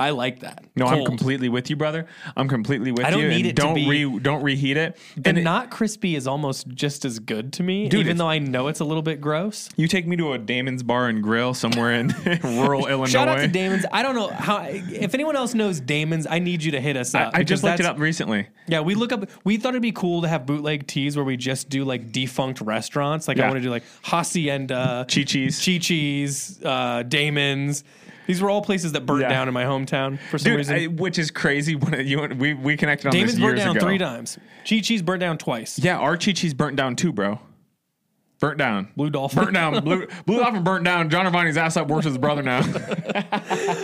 [0.00, 0.64] I like that.
[0.74, 2.06] No, I'm completely with you, brother.
[2.34, 3.06] I'm completely with you.
[3.06, 3.28] I don't you.
[3.28, 4.96] need and it don't be- re don't reheat it.
[5.16, 8.38] The And not crispy is almost just as good to me, Dude, even though I
[8.38, 9.68] know it's a little bit gross.
[9.76, 12.08] you take me to a Damon's Bar and Grill somewhere in
[12.42, 13.06] rural Illinois.
[13.10, 13.84] Shout out to Damon's.
[13.92, 14.64] I don't know how.
[14.70, 17.32] If anyone else knows Damon's, I need you to hit us up.
[17.34, 18.46] I just looked it up recently.
[18.68, 19.28] Yeah, we look up.
[19.44, 22.62] We thought it'd be cool to have bootleg tees where we just do like defunct
[22.62, 23.28] restaurants.
[23.28, 25.62] Like I want to do like Hacienda, Chi Chi's.
[25.64, 27.84] Chi Chi's, uh, Damon's.
[28.26, 29.28] These were all places that burned Yeah.
[29.28, 30.74] down in my hometown for some Dude, reason.
[30.76, 31.74] I, which is crazy.
[31.74, 33.86] When you we we connected on Damon's this burnt years down ago.
[33.86, 34.38] three times.
[34.68, 35.78] Chi Chi's burnt down twice.
[35.78, 37.40] Yeah, our Chi Chi's burnt down too, bro.
[38.40, 38.88] Burnt down.
[38.96, 39.42] Blue Dolphin.
[39.44, 39.84] Burnt down.
[39.84, 41.10] Blue, Blue Dolphin burnt down.
[41.10, 42.60] John Irvani's ass up works with his brother now.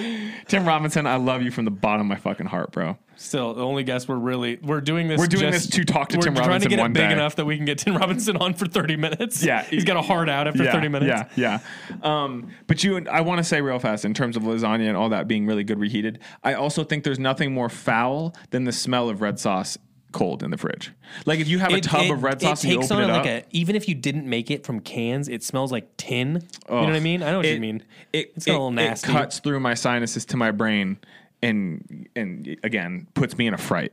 [0.48, 2.96] Tim Robinson, I love you from the bottom of my fucking heart, bro.
[3.16, 5.18] Still, the only guess we're really we're doing this.
[5.18, 6.42] We're doing just- this to talk to Tim Robinson.
[6.42, 7.12] we're trying to get it big day.
[7.12, 9.42] enough that we can get Tim Robinson on for thirty minutes.
[9.42, 9.62] Yeah.
[9.64, 11.30] he's got a hard out after yeah, thirty minutes.
[11.36, 11.60] Yeah,
[12.00, 12.24] yeah.
[12.24, 15.08] Um, but you, I want to say real fast in terms of lasagna and all
[15.08, 16.20] that being really good reheated.
[16.44, 19.78] I also think there's nothing more foul than the smell of red sauce
[20.16, 20.92] cold in the fridge.
[21.26, 23.10] Like if you have a tub of red sauce it and you takes open on
[23.10, 26.42] it like a even if you didn't make it from cans, it smells like tin.
[26.68, 27.02] you know what I Ugh.
[27.02, 27.22] mean?
[27.22, 27.82] I know what it, you mean.
[28.12, 29.08] It, It's got a little nasty.
[29.10, 30.98] It cuts through my sinuses to my brain,
[31.42, 33.92] and and again puts me in a fright.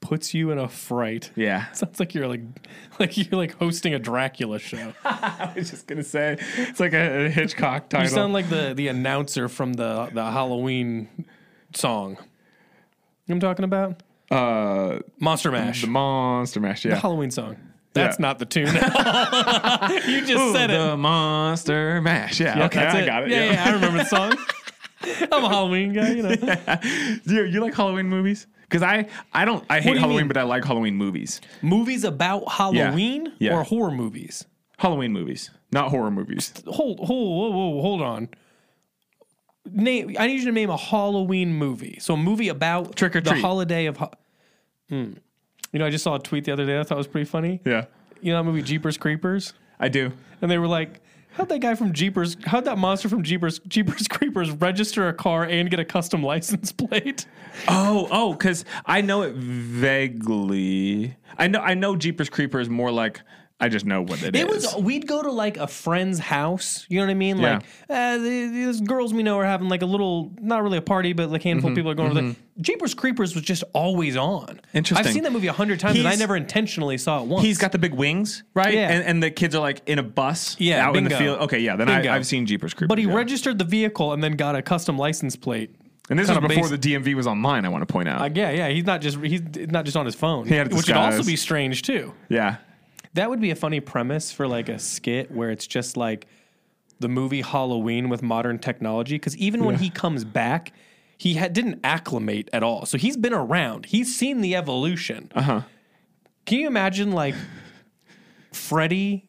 [0.00, 1.30] Puts you in a fright.
[1.36, 2.40] Yeah, Sounds like you're like
[2.98, 4.92] like you're like hosting a Dracula show.
[5.04, 8.08] I was just gonna say it's like a, a Hitchcock title.
[8.08, 11.08] You sound like the the announcer from the the Halloween
[11.74, 12.10] song.
[12.10, 12.24] You know
[13.26, 14.02] what I'm talking about?
[14.32, 15.80] Uh, Monster Mash.
[15.82, 16.84] the Monster Mash.
[16.84, 17.56] Yeah, The Halloween song.
[17.94, 18.22] That's Yeah.
[18.22, 18.66] not the tune.
[20.08, 20.78] you just Ooh, said it.
[20.78, 22.40] the Monster Mash.
[22.40, 23.30] Yeah, Yeah, okay, that's I got it.
[23.30, 24.32] Yeah, yeah, I remember the song.
[25.32, 26.30] I'm a Halloween guy, you know.
[27.24, 28.46] you, you like Halloween movies?
[28.62, 29.62] Because I, I don't.
[29.68, 30.28] I hate you Halloween, mean?
[30.28, 31.40] but I like Halloween movies.
[31.60, 33.54] Movies about Halloween Yeah.
[33.56, 34.46] or horror movies?
[34.78, 36.54] Halloween movies, not horror movies.
[36.66, 38.28] Hold, hold, whoa, whoa, hold on.
[39.70, 40.16] Name.
[40.18, 41.98] I need you to name a Halloween movie.
[42.00, 43.42] So a movie about Trick or the Treat.
[43.42, 44.02] holiday of.
[44.92, 45.12] Hmm.
[45.72, 46.78] You know, I just saw a tweet the other day.
[46.78, 47.60] I thought was pretty funny.
[47.64, 47.86] Yeah,
[48.20, 50.12] You know that movie Jeepers Creepers, I do.
[50.42, 51.00] and they were like,
[51.32, 52.36] "How'd that guy from Jeepers?
[52.44, 56.72] How'd that monster from Jeepers Jeepers Creepers register a car and get a custom license
[56.82, 57.24] plate?"
[57.68, 61.16] Oh, oh, because I know it vaguely.
[61.38, 61.96] I know, I know.
[61.96, 63.22] Jeepers Creepers more like
[63.62, 64.42] I just know what it is.
[64.42, 66.84] It was we'd go to like a friend's house.
[66.88, 67.38] You know what I mean?
[67.38, 67.54] Yeah.
[67.54, 71.12] Like uh, these girls we know are having like a little, not really a party,
[71.12, 72.36] but like a handful Mm-hmm, of people are going over there.
[72.60, 74.60] Jeepers Creepers was just always on.
[74.74, 75.06] Interesting.
[75.06, 77.44] I've seen that movie a hundred times, and I never intentionally saw it once.
[77.44, 78.74] He's got the big wings, right?
[78.74, 78.90] Yeah.
[78.90, 81.38] And, and the kids are like in a bus, Yeah, out in the field.
[81.42, 81.76] Okay, yeah.
[81.76, 82.10] Then Bingo.
[82.10, 82.88] I, I've seen Jeepers Creepers.
[82.88, 83.14] but he yeah.
[83.14, 85.70] registered the vehicle and then got a custom license plate.
[86.10, 87.64] and this was before based- the DMV was online.
[87.64, 88.20] I want to point out.
[88.20, 88.68] Uh, yeah, yeah.
[88.68, 89.40] He's not just he's
[89.70, 92.12] not just on his phone, He had which would also be strange too.
[92.28, 92.56] yeah,
[93.14, 96.26] That would be a funny premise for like a skit where it's just like
[97.00, 99.16] the movie Halloween with modern technology.
[99.16, 100.72] Because even when he comes back,
[101.18, 102.86] he ha- didn't acclimate at all.
[102.86, 103.86] So he's been around.
[103.86, 105.30] He's seen the evolution.
[105.34, 105.60] uh huh.
[106.46, 107.34] Can you imagine like
[108.52, 109.28] Freddy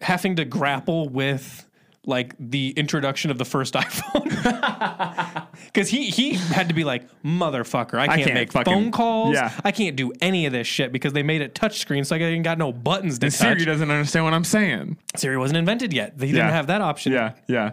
[0.00, 1.66] having to grapple with
[2.06, 5.42] like the introduction of the first iPhone?
[5.66, 7.98] Because he he had to be like motherfucker.
[7.98, 9.34] I can't, can't make fucking- phone calls.
[9.34, 9.52] yeah.
[9.64, 12.44] I can't do any of this shit because they made it touchscreen, so I ain't
[12.44, 13.38] got no buttons to touch.
[13.38, 14.96] Siri doesn't understand what I'm saying.
[15.16, 16.14] Siri wasn't invented yet.
[16.18, 16.32] He Yeah.
[16.32, 17.12] didn't have that option.
[17.12, 17.72] Yeah, yeah.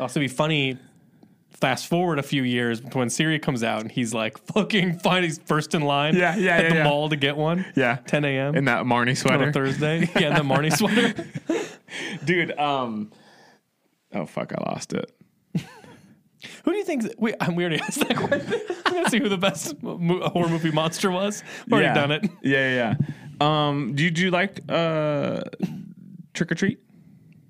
[0.00, 0.78] Also, be funny.
[1.50, 5.22] Fast forward a few years to when Siri comes out and he's like fucking fine.
[5.22, 6.16] He's first in line.
[6.16, 6.84] Yeah, yeah, at yeah, the yeah.
[6.84, 7.64] mall to get one.
[7.76, 7.96] Yeah.
[8.06, 8.56] 10 a.m.
[8.56, 9.48] In that Marnie on sweater.
[9.48, 10.08] a Thursday.
[10.18, 11.14] Yeah, in the Marnie sweater.
[12.24, 13.12] Dude, um
[14.14, 15.10] Oh fuck, I lost it.
[16.64, 17.04] Who do you think?
[17.18, 18.60] We, I'm we already asked that question.
[18.86, 21.42] I'm gonna see who the best mo- horror movie monster was.
[21.66, 21.94] We've already yeah.
[21.94, 22.30] done it.
[22.42, 22.94] Yeah, yeah,
[23.40, 23.66] yeah.
[23.66, 25.42] Um do you, do you like uh
[26.34, 26.80] Trick or Treat?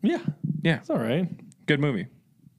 [0.02, 0.18] Yeah,
[0.62, 0.76] Yeah.
[0.76, 1.28] it's all right.
[1.66, 2.06] Good movie.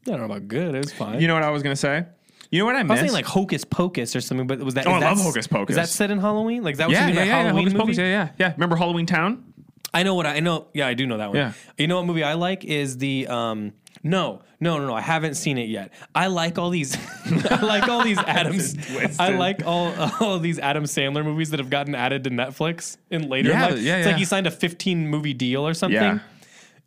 [0.08, 0.74] I don't know about good.
[0.76, 1.22] It was fine.
[1.22, 2.06] You know what I was gonna say?
[2.50, 3.02] You know what I I was missed?
[3.02, 4.86] saying like Hocus Pocus or something, but was that?
[4.88, 5.72] Oh, is I that love s- Hocus Pocus.
[5.72, 6.64] Is that set in Halloween?
[6.64, 7.42] Like that was yeah, yeah, yeah, yeah.
[7.44, 7.84] Halloween Hocus movie?
[7.84, 8.52] Pocus, yeah, yeah, yeah.
[8.54, 9.54] Remember Halloween Town?
[9.94, 10.68] I know what I, I know.
[10.74, 11.38] Yeah, I do know that one.
[11.38, 11.54] Yeah.
[11.78, 13.74] You know what movie I like is the um.
[14.04, 14.94] No, no, no, no.
[14.94, 15.94] I haven't seen it yet.
[16.14, 16.98] I like all these.
[17.50, 18.76] I like all these Adams.
[19.18, 23.30] I like all all these Adam Sandler movies that have gotten added to Netflix in
[23.30, 23.80] later Yeah, life.
[23.80, 24.12] yeah, it's yeah.
[24.12, 26.02] like he signed a 15 movie deal or something.
[26.02, 26.20] Yeah.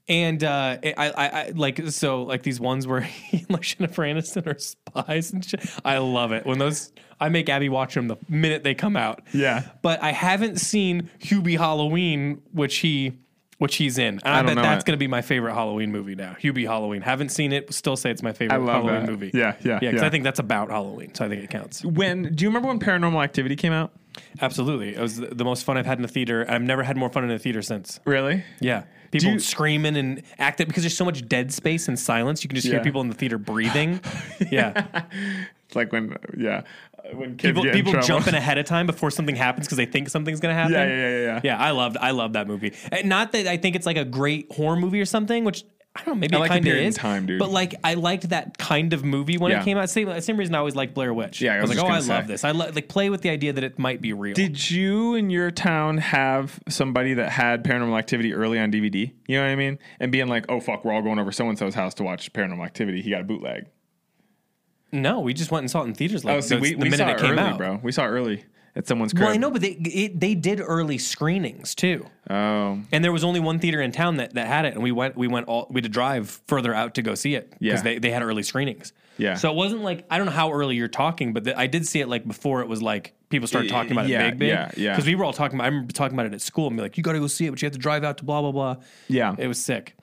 [0.09, 4.03] And uh, I, I, I like so like these ones where he and like Jennifer
[4.03, 5.69] Aniston are spies and shit.
[5.85, 6.93] I love it when those.
[7.19, 9.23] I make Abby watch them the minute they come out.
[9.33, 9.62] Yeah.
[9.81, 13.14] But I haven't seen Hubie Halloween, which he
[13.59, 14.21] which he's in.
[14.25, 16.37] And I, don't bet that's going to be my favorite Halloween movie now.
[16.41, 17.03] Hubie Halloween.
[17.03, 17.73] Haven't seen it.
[17.73, 19.11] Still say it's my favorite Halloween that.
[19.11, 19.31] movie.
[19.33, 19.79] Yeah, yeah, yeah.
[19.79, 20.07] Because yeah.
[20.07, 21.85] I think that's about Halloween, so I think it counts.
[21.85, 23.93] When do you remember when Paranormal Activity came out?
[24.41, 24.95] Absolutely.
[24.95, 26.45] It was the the most fun I've had in a theater.
[26.49, 28.01] I've never had more fun in a theater since.
[28.05, 28.45] Really?
[28.61, 28.85] Yeah.
[29.11, 32.43] People you- screaming and acting because there's so much dead space and silence.
[32.43, 34.01] You can just hear people in the theater breathing.
[34.51, 35.05] yeah.
[35.67, 36.63] It's like when, yeah,
[37.15, 40.41] when kids People, people jumping ahead of time before something happens because they think something's
[40.41, 40.73] going to happen.
[40.75, 41.59] Yeah, yeah, yeah, yeah, yeah.
[41.59, 42.73] I loved I loved that movie.
[42.93, 46.01] And Not that I think it's like a great horror movie or something, which I
[46.01, 46.95] don't know, maybe I it like kind of is.
[46.95, 47.39] time, dude.
[47.39, 49.63] But like I liked that kind of movie when Yeah.
[49.63, 49.89] it came out.
[49.89, 51.41] Same, same reason I always liked Blair Witch.
[51.41, 52.45] Yeah, I I was, was like, oh, I love this.
[52.45, 54.35] I lo- like play with the idea that it might be real.
[54.35, 59.11] Did you in your town have somebody that had Paranormal Activity early on DVD?
[59.27, 59.79] You know what I mean?
[59.99, 62.31] And being like, oh fuck, we're all going over so and so's house to watch
[62.35, 63.01] Paranormal Activity.
[63.01, 63.65] He got a bootleg.
[64.93, 66.24] No, we just went and saw it in theaters.
[66.24, 67.80] Like Oh, see, the, we, the we minute saw it it came early, out, bro.
[67.82, 68.45] We saw it early
[68.76, 69.24] at someone's crib.
[69.24, 72.07] Well, I know, but they it, they did early screenings too.
[72.30, 74.93] Oh, And there was only one theater in town that, that had it, and we
[74.93, 77.61] went we went all we had to drive further out to go see it because
[77.61, 77.82] Yeah.
[77.82, 78.93] they, they had early screenings.
[79.18, 79.34] Yeah.
[79.34, 81.87] So it wasn't like I don't know how early you're talking, but the, I did
[81.87, 84.49] see it like before it was like people started talking about Yeah, it big, big.
[84.51, 84.93] yeah, yeah.
[84.93, 85.64] Because we were all talking about.
[85.64, 87.47] I remember talking about it at school and be like, "You got to go see
[87.47, 88.76] it, but you have to drive out to blah blah blah."
[89.09, 89.34] yeah.
[89.39, 89.95] It was sick.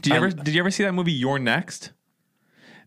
[0.00, 1.90] did you I- ever did you ever see that movie You're Next?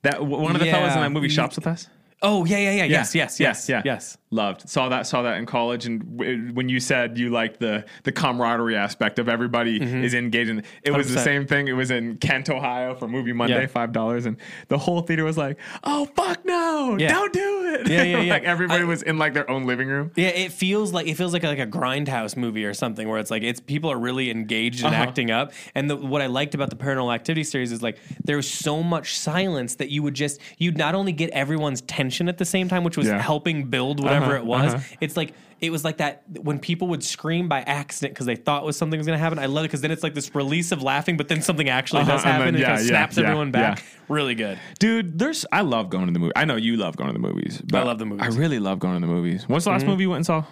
[0.04, 1.04] That one of the fellas in Yeah.
[1.06, 1.90] that movie shops with us.
[2.22, 2.84] Oh yeah, yeah, yeah.
[2.86, 3.82] Yes, Yeah, yes, yeah, yes, yeah.
[3.84, 4.18] yes.
[4.34, 7.86] Loved saw that saw that in college, and w- when you said you liked the
[8.04, 11.68] the camaraderie aspect of everybody is engaged in it was the same thing.
[11.68, 13.68] It was in Kent, Ohio for Movie Monday, Yeah.
[13.68, 14.38] five dollars, and
[14.70, 17.10] the whole theater was like, "Oh fuck no, Yeah.
[17.10, 18.34] don't do it!" Yeah, yeah, yeah.
[18.34, 20.10] like everybody I- was in like their own living room.
[20.16, 23.20] Yeah, it feels like it feels like a, like a grindhouse movie or something where
[23.20, 25.04] it's like it's people are really engaged and Uh-huh.
[25.04, 25.54] acting up.
[25.76, 28.82] And the, what I liked about the Paranormal Activity series is like there was so
[28.82, 32.68] much silence that you would just you'd not only get everyone's tension at the same
[32.68, 34.74] time, which was helping build whatever Uh-huh, it was.
[34.74, 34.96] uh-huh.
[35.02, 38.66] It's like it was like that when people would scream by accident because they thought
[38.66, 39.40] was something was going to happen.
[39.40, 42.02] I love it because then it's like this release of laughing, but then something actually
[42.02, 43.80] Uh-huh, does and happen then- and, it kind of yeah, snaps yeah, everyone back.
[43.80, 43.86] yeah.
[44.10, 44.60] Really good.
[44.80, 46.34] Dude, there's I love going to the movie.
[46.36, 47.62] I know you love going to the movies.
[47.66, 48.24] But love the movies.
[48.28, 48.34] Mm-hmm.
[48.38, 49.48] I really love going to the movies.
[49.48, 50.44] What's the last movie you went and saw?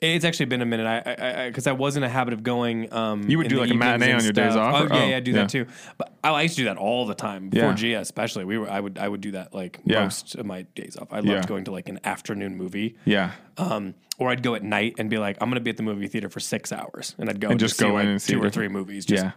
[0.00, 0.86] It's actually been a minute.
[0.86, 2.92] I because I, was in a habit of going.
[2.92, 5.08] Um, You would do like a matinee on your days off, Oh or- yeah, oh,
[5.08, 5.36] yeah, I do yeah.
[5.38, 5.66] that too.
[5.96, 7.74] But I, I used to do that all the time before Yeah.
[7.74, 8.44] Gia, especially.
[8.44, 8.70] We were.
[8.70, 8.96] I would.
[8.98, 10.04] I would do that like Yeah.
[10.04, 11.08] most of my days off.
[11.12, 12.96] I loved going to like an afternoon movie.
[13.04, 13.32] Yeah.
[13.56, 15.82] Um, or I'd go at night and be like, I'm going to be at the
[15.82, 18.04] movie theater for six hours, and I'd go And and just just, go in like
[18.06, 19.04] and see two or three movies.
[19.04, 19.32] Just Yeah.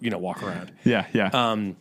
[0.00, 0.70] you know, walk around.
[0.84, 1.06] Yeah.
[1.12, 1.30] Yeah.
[1.32, 1.76] Um,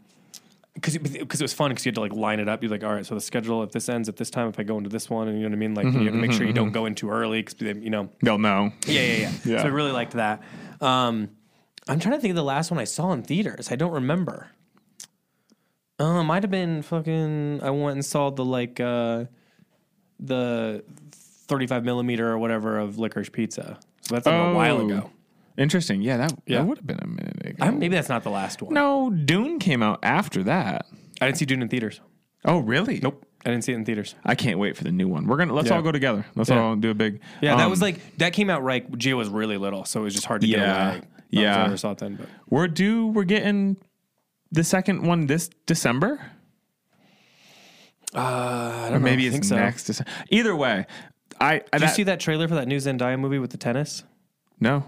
[0.73, 2.63] because because it, was fun because you had to like line it up.
[2.63, 4.63] You're like, all right, so the schedule if this ends at this time, if I
[4.63, 5.75] go into this one, and you know what I mean.
[5.75, 8.09] Like you have to make sure you don't go in too early because you know
[8.21, 8.71] They'll know.
[8.87, 9.31] yeah, yeah, yeah.
[9.45, 9.61] Yeah.
[9.61, 10.41] So I really liked that.
[10.81, 11.29] Um,
[11.87, 13.71] I'm trying to think of the last one I saw in theaters.
[13.71, 14.49] I don't remember.
[15.99, 17.61] Uh, it might have been fucking.
[17.61, 19.25] I went and saw the like uh,
[20.19, 23.77] the 35 millimeter or whatever of licorice pizza.
[24.01, 24.85] So that's like a while Oh.
[24.87, 25.09] ago.
[25.57, 26.01] Interesting.
[26.01, 26.59] Yeah, that, Yeah.
[26.59, 27.71] that would have been a minute ago.
[27.71, 28.73] Maybe that's not the last one.
[28.73, 30.85] no, Dune came out after that.
[31.21, 32.01] I didn't see Dune in theaters.
[32.45, 32.99] Oh, really?
[33.01, 34.15] Nope, I didn't see it in theaters.
[34.25, 35.27] I can't wait for the new one.
[35.27, 35.75] We're gonna let's Yeah.
[35.75, 36.25] all go together.
[36.35, 36.59] Let's Yeah.
[36.59, 37.21] all do a big.
[37.41, 38.85] Yeah, that um, was like that came out right.
[38.97, 40.91] Gia was really little, so it was just hard to get Yeah.
[40.93, 41.01] away.
[41.29, 41.59] Yeah.
[41.59, 43.07] I never saw it then, but we're due.
[43.07, 43.77] We're getting
[44.51, 46.19] the second one this December,
[48.15, 49.23] uh, I don't maybe know.
[49.23, 49.55] I it's think so.
[49.55, 50.11] next December.
[50.29, 50.85] Either way,
[51.39, 54.03] I Did you see that trailer for that new Zendaya movie with the tennis?
[54.59, 54.83] No,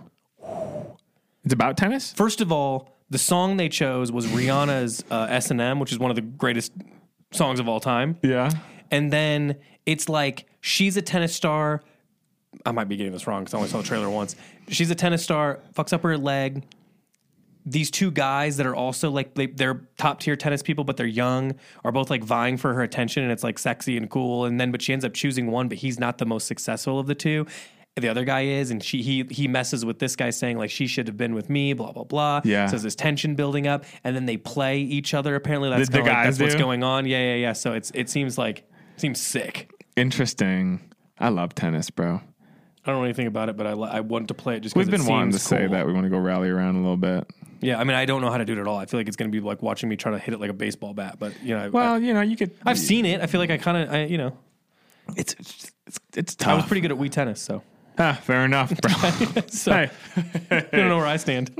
[1.43, 2.11] it's about tennis.
[2.13, 5.99] First of all, the song they chose was Rihanna's uh, S and M, which is
[5.99, 6.73] one of the greatest
[7.31, 8.17] songs of all time.
[8.23, 8.49] Yeah.
[8.91, 11.83] And then it's like she's a tennis star.
[12.65, 14.35] I might be getting this wrong because I only saw the trailer once.
[14.69, 16.63] She's a tennis star, fucks up her leg.
[17.67, 21.05] These two guys that are also like they, they're top tier tennis people, but they're
[21.07, 24.45] young, are both like vying for her attention, and it's like sexy and cool.
[24.45, 27.07] And then, but she ends up choosing one, but he's not the most successful of
[27.07, 27.47] the two.
[27.97, 30.85] The other guy is, and she he he messes with this guy, saying like she
[30.85, 32.41] should have been with me, blah blah blah.
[32.43, 32.65] Yeah.
[32.67, 35.33] So there's this tension building up, and then they play each other.
[35.35, 37.05] Apparently, that's The- the like, that's what's going on.
[37.05, 37.53] Yeah, yeah, yeah.
[37.53, 39.71] So it's it seems like seems sick.
[39.95, 40.91] Interesting.
[41.19, 42.15] I love tennis, bro.
[42.85, 44.91] I don't know anything about it, but I, I want to play it just We've
[44.91, 45.69] been it wanting to seems say cool.
[45.69, 47.25] that we want to go rally around a little bit.
[47.61, 48.77] Yeah, I mean, I don't know how to do it at all.
[48.77, 50.49] I feel like it's going to be like watching me try to hit it like
[50.51, 51.15] a baseball bat.
[51.17, 52.51] But you know, I, Well, you know, you could.
[52.65, 53.21] I, have seen it.
[53.21, 54.37] I feel like I kind of, I, you know,
[55.15, 56.49] it's it's it's, it's tough.
[56.49, 57.63] I was pretty good at Wii tennis, so
[57.97, 58.91] Ah, fair enough, bro.
[59.47, 59.89] so hey,
[60.51, 61.51] I don't know where I stand.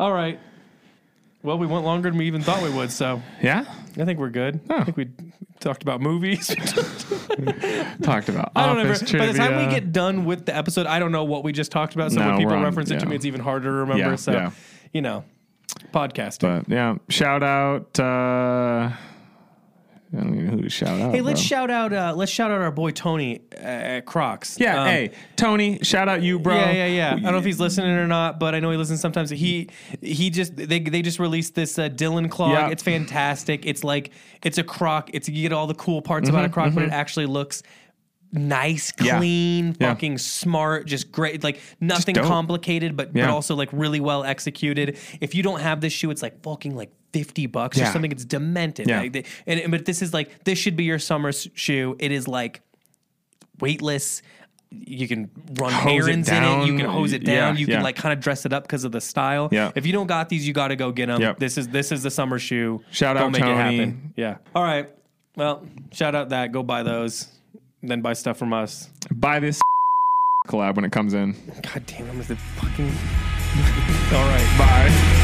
[0.00, 0.38] all right.
[1.42, 3.64] Well, we went longer than we even thought we would, so yeah.
[3.98, 4.60] I think we're good.
[4.70, 4.76] Oh.
[4.78, 5.10] I think we
[5.60, 6.48] talked about movies.
[8.02, 9.18] Talked about I don't office trivia.
[9.18, 11.70] By the time we get done with the episode, I don't know what we just
[11.70, 12.12] talked about.
[12.12, 13.10] So No, when people we're on- reference it to yeah.
[13.10, 14.10] me, it's even harder to remember.
[14.10, 14.50] Yeah, so, yeah.
[14.92, 15.24] you know,
[15.92, 16.40] podcasting.
[16.64, 17.98] But yeah, shout out.
[18.00, 18.90] Uh,
[20.16, 21.14] I don't even know who to shout out.
[21.14, 21.46] Hey, let's bro.
[21.46, 21.92] shout out.
[21.92, 24.58] Uh, let's shout out our boy Tony uh, at Crocs.
[24.60, 26.54] Yeah, Um, hey, Tony, shout out you, bro.
[26.54, 27.10] Yeah, yeah, yeah.
[27.14, 29.30] I don't know if he's listening or not, but I know he listens sometimes.
[29.30, 29.68] He
[30.00, 32.52] he just they they just released this uh, Dylan clog.
[32.52, 32.68] Yeah.
[32.70, 33.66] It's fantastic.
[33.66, 34.12] It's like
[34.42, 35.10] it's a croc.
[35.12, 37.62] It's you get all the cool parts about a Mm-hmm, croc, but it actually looks
[38.32, 39.90] nice, clean, Yeah.
[39.94, 44.98] fucking smart, just great, like nothing complicated, but but also like really well executed.
[45.20, 47.92] If you don't have this shoe, it's like fucking like fifty bucks or Yeah.
[47.92, 48.10] something.
[48.12, 48.88] It's demented.
[48.88, 49.00] Yeah.
[49.00, 51.96] Like, they- and, and- but this is like this should be your summer s- shoe.
[51.98, 52.60] It is like
[53.60, 54.20] weightless.
[54.70, 56.66] You can run Hose it errands in it.
[56.66, 56.94] You can down.
[56.94, 57.56] hose it Yeah, down.
[57.56, 57.76] you yeah.
[57.76, 59.48] can like kind of dress it up because of the style.
[59.52, 59.70] Yeah.
[59.76, 61.20] If you don't got these, you got to go get them.
[61.20, 61.38] Yep.
[61.38, 62.82] This is this is the summer shoe.
[62.90, 63.56] Shout go out make it Tony.
[63.78, 64.12] happen.
[64.16, 64.38] Yeah.
[64.54, 64.90] All right.
[65.36, 66.50] Well, shout out that.
[66.52, 67.28] Go buy those.
[67.82, 68.88] Then buy stuff from us.
[69.12, 69.60] Buy this
[70.48, 71.32] collab when it comes in.
[71.62, 72.86] God damn, I'm the fucking.
[74.16, 74.54] All right.
[74.58, 75.20] Bye.